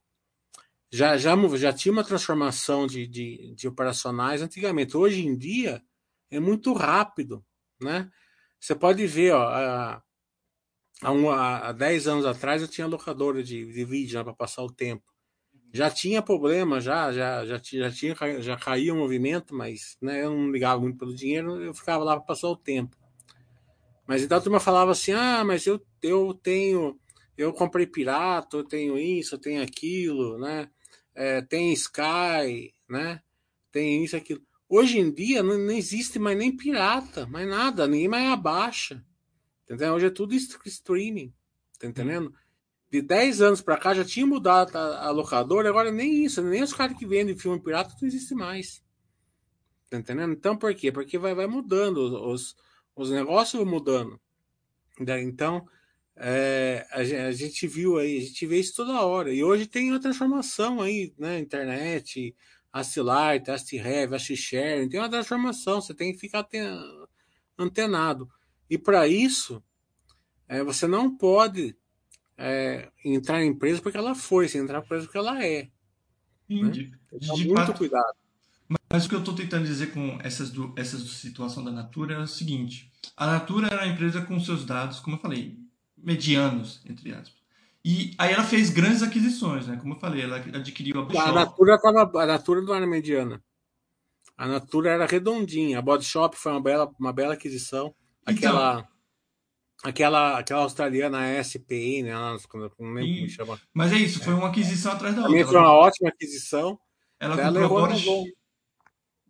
[0.91, 4.97] já, já, já tinha uma transformação de, de, de operacionais antigamente.
[4.97, 5.81] Hoje em dia
[6.31, 7.45] é muito rápido,
[7.79, 8.09] né?
[8.59, 10.03] Você pode ver, ó, há,
[11.01, 14.63] há, um, há 10 anos atrás eu tinha locadora de, de vídeo né, para passar
[14.63, 15.03] o tempo
[15.73, 20.31] já tinha problema, já, já, já, já tinha, já caía o movimento, mas né, eu
[20.31, 22.97] não ligava muito pelo dinheiro, eu ficava lá para passar o tempo.
[24.07, 26.99] Mas então a turma falava assim: ah, mas eu, eu tenho,
[27.37, 30.69] eu comprei pirata, eu tenho isso, eu tenho aquilo, né?
[31.13, 33.21] É, tem Sky, né?
[33.71, 34.41] Tem isso, aquilo.
[34.69, 39.03] Hoje em dia não, não existe mais nem pirata, mais nada, ninguém mais abaixa.
[39.67, 39.93] Entendeu?
[39.93, 41.33] Hoje é tudo streaming,
[41.77, 42.33] tá entendendo?
[42.89, 46.63] de 10 anos para cá já tinha mudado a, a locadora, agora nem isso, nem
[46.63, 48.81] os caras que vendem filme pirata não existe mais.
[49.89, 50.33] Tá entendendo?
[50.33, 50.91] Então por quê?
[50.91, 52.55] Porque vai, vai mudando, os,
[52.95, 54.19] os negócios vão mudando.
[54.99, 55.67] Então,
[56.15, 59.33] é, a, a, gente viu aí, a gente vê isso toda hora.
[59.33, 61.39] E hoje tem uma transformação aí, né?
[61.39, 62.35] Internet,
[62.71, 66.47] Asilight, AstiRev, AstiShare, tem uma transformação, você tem que ficar
[67.57, 68.29] antenado.
[68.69, 69.63] E para isso,
[70.47, 71.75] é, você não pode
[72.37, 75.69] é, entrar em empresa porque ela foi, sem entrar em empresa porque ela é.
[76.47, 76.69] Sim, né?
[76.69, 78.15] de, então, muito fato, cuidado.
[78.89, 82.19] Mas o que eu estou tentando dizer com essas, do, essas situação da Natura é
[82.19, 85.57] o seguinte: a Natura era uma empresa com seus dados, como eu falei,
[85.97, 87.37] medianos, entre aspas.
[87.83, 89.77] E aí ela fez grandes aquisições, né?
[89.77, 93.41] Como eu falei, ela adquiriu a Body A Natura, tava, a Natura não era mediana.
[94.37, 95.79] A Natura era redondinha.
[95.79, 97.95] A Body Shop foi uma bela, uma bela aquisição.
[98.27, 98.79] Aquela.
[98.79, 98.97] Então,
[99.83, 102.11] Aquela, aquela australiana SPI, né?
[102.11, 103.59] Não lembro como me chama.
[103.73, 105.45] Mas é isso, foi uma aquisição atrás da outra.
[105.45, 106.79] foi uma ótima aquisição.
[107.19, 108.25] Ela, ela comprou.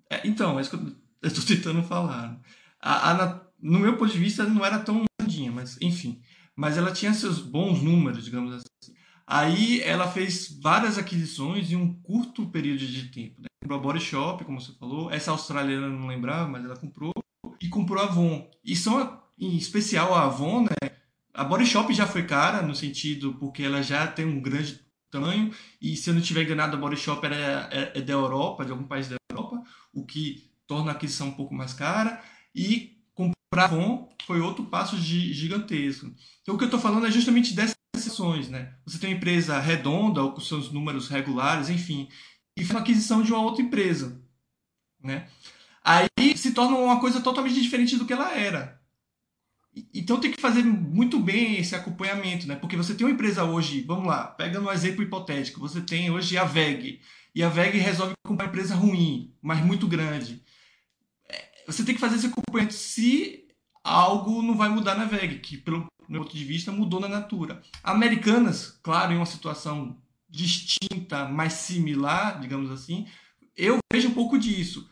[0.10, 2.39] É, então, é isso que eu estou tentando falar.
[2.80, 6.22] A, a, no meu ponto de vista, não era tão grandinha, mas enfim.
[6.56, 8.95] Mas ela tinha seus bons números, digamos assim.
[9.28, 13.41] Aí ela fez várias aquisições em um curto período de tempo.
[13.41, 13.48] Né?
[13.62, 15.12] Comprou a Body Shop, como você falou.
[15.12, 17.12] Essa australiana não lembrava, mas ela comprou.
[17.62, 18.49] E comprou a Avon.
[18.64, 20.91] E são em especial a Avon, né?
[21.34, 24.80] A Body Shop já foi cara, no sentido porque ela já tem um grande
[25.10, 28.66] tamanho, e se eu não tiver enganado, a Body Shop era, é, é da Europa,
[28.66, 32.22] de algum país da Europa, o que torna a aquisição um pouco mais cara,
[32.53, 36.14] e comprar a Avon foi outro passo gigantesco.
[36.41, 38.74] Então o que eu estou falando é justamente dessas exceções, né?
[38.86, 42.10] Você tem uma empresa redonda, ou com seus números regulares, enfim,
[42.58, 44.22] e faz uma aquisição de uma outra empresa,
[45.01, 45.28] né?
[45.88, 48.78] Aí se torna uma coisa totalmente diferente do que ela era.
[49.94, 52.58] Então tem que fazer muito bem esse acompanhamento, né?
[52.58, 56.38] Porque você tem uma empresa hoje, vamos lá, pega um exemplo hipotético, você tem hoje
[56.38, 57.00] a VEG,
[57.34, 60.44] e a VEG resolve comprar uma empresa ruim, mas muito grande.
[61.30, 63.46] É, você tem que fazer esse acompanhamento se
[63.82, 67.62] algo não vai mudar na VEG, que pelo meu ponto de vista mudou na Natura.
[67.82, 69.96] Americanas, claro, em uma situação
[70.30, 73.08] distinta, mais similar, digamos assim,
[73.56, 74.90] eu vejo um pouco disso.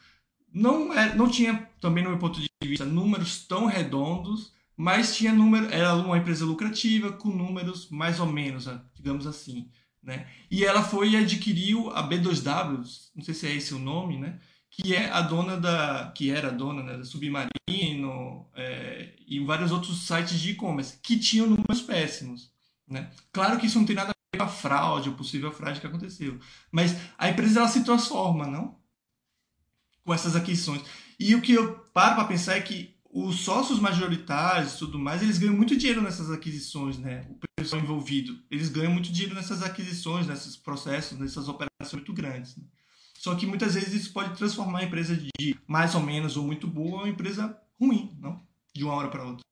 [0.55, 5.33] Não, é, não tinha, também no meu ponto de vista, números tão redondos, mas tinha
[5.33, 9.69] número, era uma empresa lucrativa com números mais ou menos, digamos assim,
[10.01, 10.27] né?
[10.49, 14.39] E ela foi e adquiriu a B2W, não sei se é esse o nome, né?
[14.71, 19.73] Que é a dona da, que era a dona né, da Submarino é, e vários
[19.73, 22.49] outros sites de e-commerce que tinham números péssimos,
[22.87, 23.11] né?
[23.33, 25.87] Claro que isso não tem nada a ver com a fraude, ou possível fraude que
[25.87, 26.39] aconteceu,
[26.71, 28.84] mas a empresa ela se transforma, não?
[30.05, 30.81] Com essas aquisições.
[31.19, 35.23] E o que eu paro para pensar é que os sócios majoritários e tudo mais,
[35.23, 37.25] eles ganham muito dinheiro nessas aquisições, né?
[37.29, 38.37] O pessoal envolvido.
[38.51, 42.57] Eles ganham muito dinheiro nessas aquisições, nesses processos, nessas operações muito grandes.
[42.57, 42.63] Né?
[43.17, 46.67] Só que muitas vezes isso pode transformar a empresa de mais ou menos ou muito
[46.67, 48.45] boa em uma empresa ruim, não?
[48.73, 49.45] De uma hora para outra.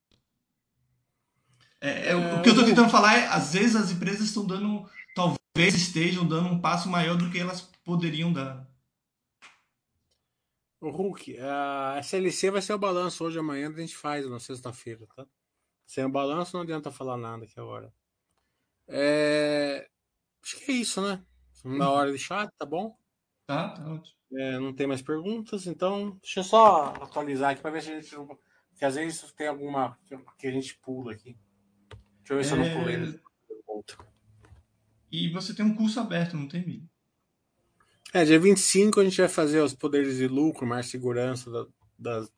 [1.79, 4.85] É, é, o que eu estou tentando falar é, às vezes as empresas estão dando,
[5.15, 8.67] talvez estejam dando um passo maior do que elas poderiam dar.
[10.83, 15.07] O Hulk, a SLC vai ser o balanço hoje, amanhã a gente faz na sexta-feira,
[15.15, 15.25] tá?
[15.85, 17.93] Sem o balanço não adianta falar nada aqui agora.
[18.89, 19.87] É...
[20.43, 21.23] Acho que é isso, né?
[21.63, 22.97] Uma hora de chat, tá bom?
[23.47, 24.17] Tá, tá ótimo.
[24.33, 28.01] É, não tem mais perguntas, então deixa eu só atualizar aqui para ver se a
[28.01, 28.13] gente.
[28.13, 29.97] Porque às vezes tem alguma
[30.37, 31.37] que a gente pula aqui.
[32.17, 32.43] Deixa eu ver é...
[32.43, 32.95] se eu não pulei.
[32.95, 34.03] É.
[35.09, 36.89] E você tem um curso aberto, não tem, Mili?
[38.13, 41.65] É, dia 25 a gente vai fazer os poderes de lucro, mais segurança da,
[41.97, 42.31] das,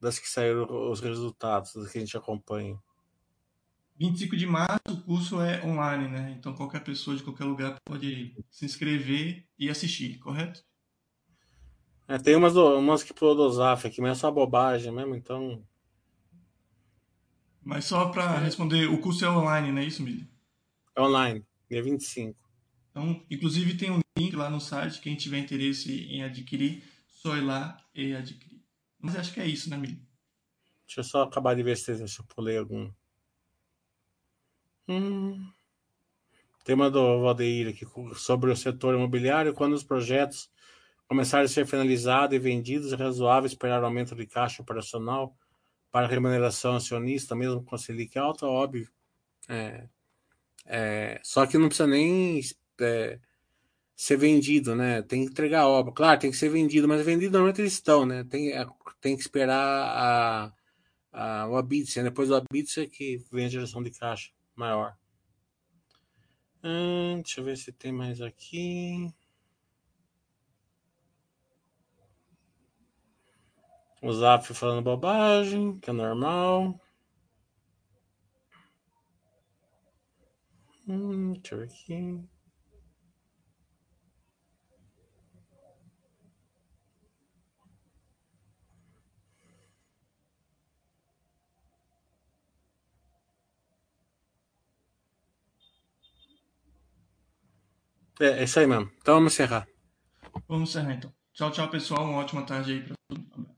[0.00, 2.78] das que saíram os resultados, das que a gente acompanha.
[3.98, 6.34] 25 de março o curso é online, né?
[6.38, 10.64] Então qualquer pessoa de qualquer lugar pode se inscrever e assistir, correto?
[12.06, 15.62] É, tem umas, umas que pro Dosaf aqui, mas é só bobagem mesmo, então.
[17.62, 20.26] Mas só para responder, o curso é online, não é isso, Mili?
[20.96, 22.47] É online, dia 25.
[22.98, 27.42] Então, inclusive tem um link lá no site, quem tiver interesse em adquirir, só ir
[27.42, 28.60] lá e adquirir.
[28.98, 30.02] Mas acho que é isso, né, Mili?
[30.84, 32.90] Deixa eu só acabar de ver se eu pulei algum.
[34.88, 35.48] Hum.
[36.64, 37.86] Tema do Valdeir aqui
[38.16, 40.50] sobre o setor imobiliário, quando os projetos
[41.06, 45.36] começarem a ser finalizados e vendidos, é razoável esperar aumento de caixa operacional
[45.92, 48.90] para remuneração acionista, mesmo com a Selic alta, óbvio.
[49.48, 49.88] É,
[50.66, 52.40] é, só que não precisa nem
[52.80, 53.20] é,
[53.96, 55.02] ser vendido, né?
[55.02, 55.92] Tem que entregar a obra.
[55.92, 58.24] Claro, tem que ser vendido, mas vendido normalmente eles estão, né?
[58.24, 58.66] Tem, é,
[59.00, 60.52] tem que esperar a,
[61.12, 62.02] a, o Abitsia.
[62.02, 62.10] Né?
[62.10, 64.96] Depois do Abitsia é que vem a geração de caixa maior.
[66.62, 69.12] Hum, deixa eu ver se tem mais aqui.
[74.00, 76.80] O Zap falando bobagem, que é normal.
[80.88, 82.37] Hum, deixa eu ver aqui.
[98.20, 98.90] É, é isso aí mesmo.
[99.00, 99.66] Então vamos encerrar.
[100.48, 101.12] Vamos encerrar então.
[101.32, 102.04] Tchau, tchau, pessoal.
[102.04, 103.57] Uma ótima tarde aí para todos.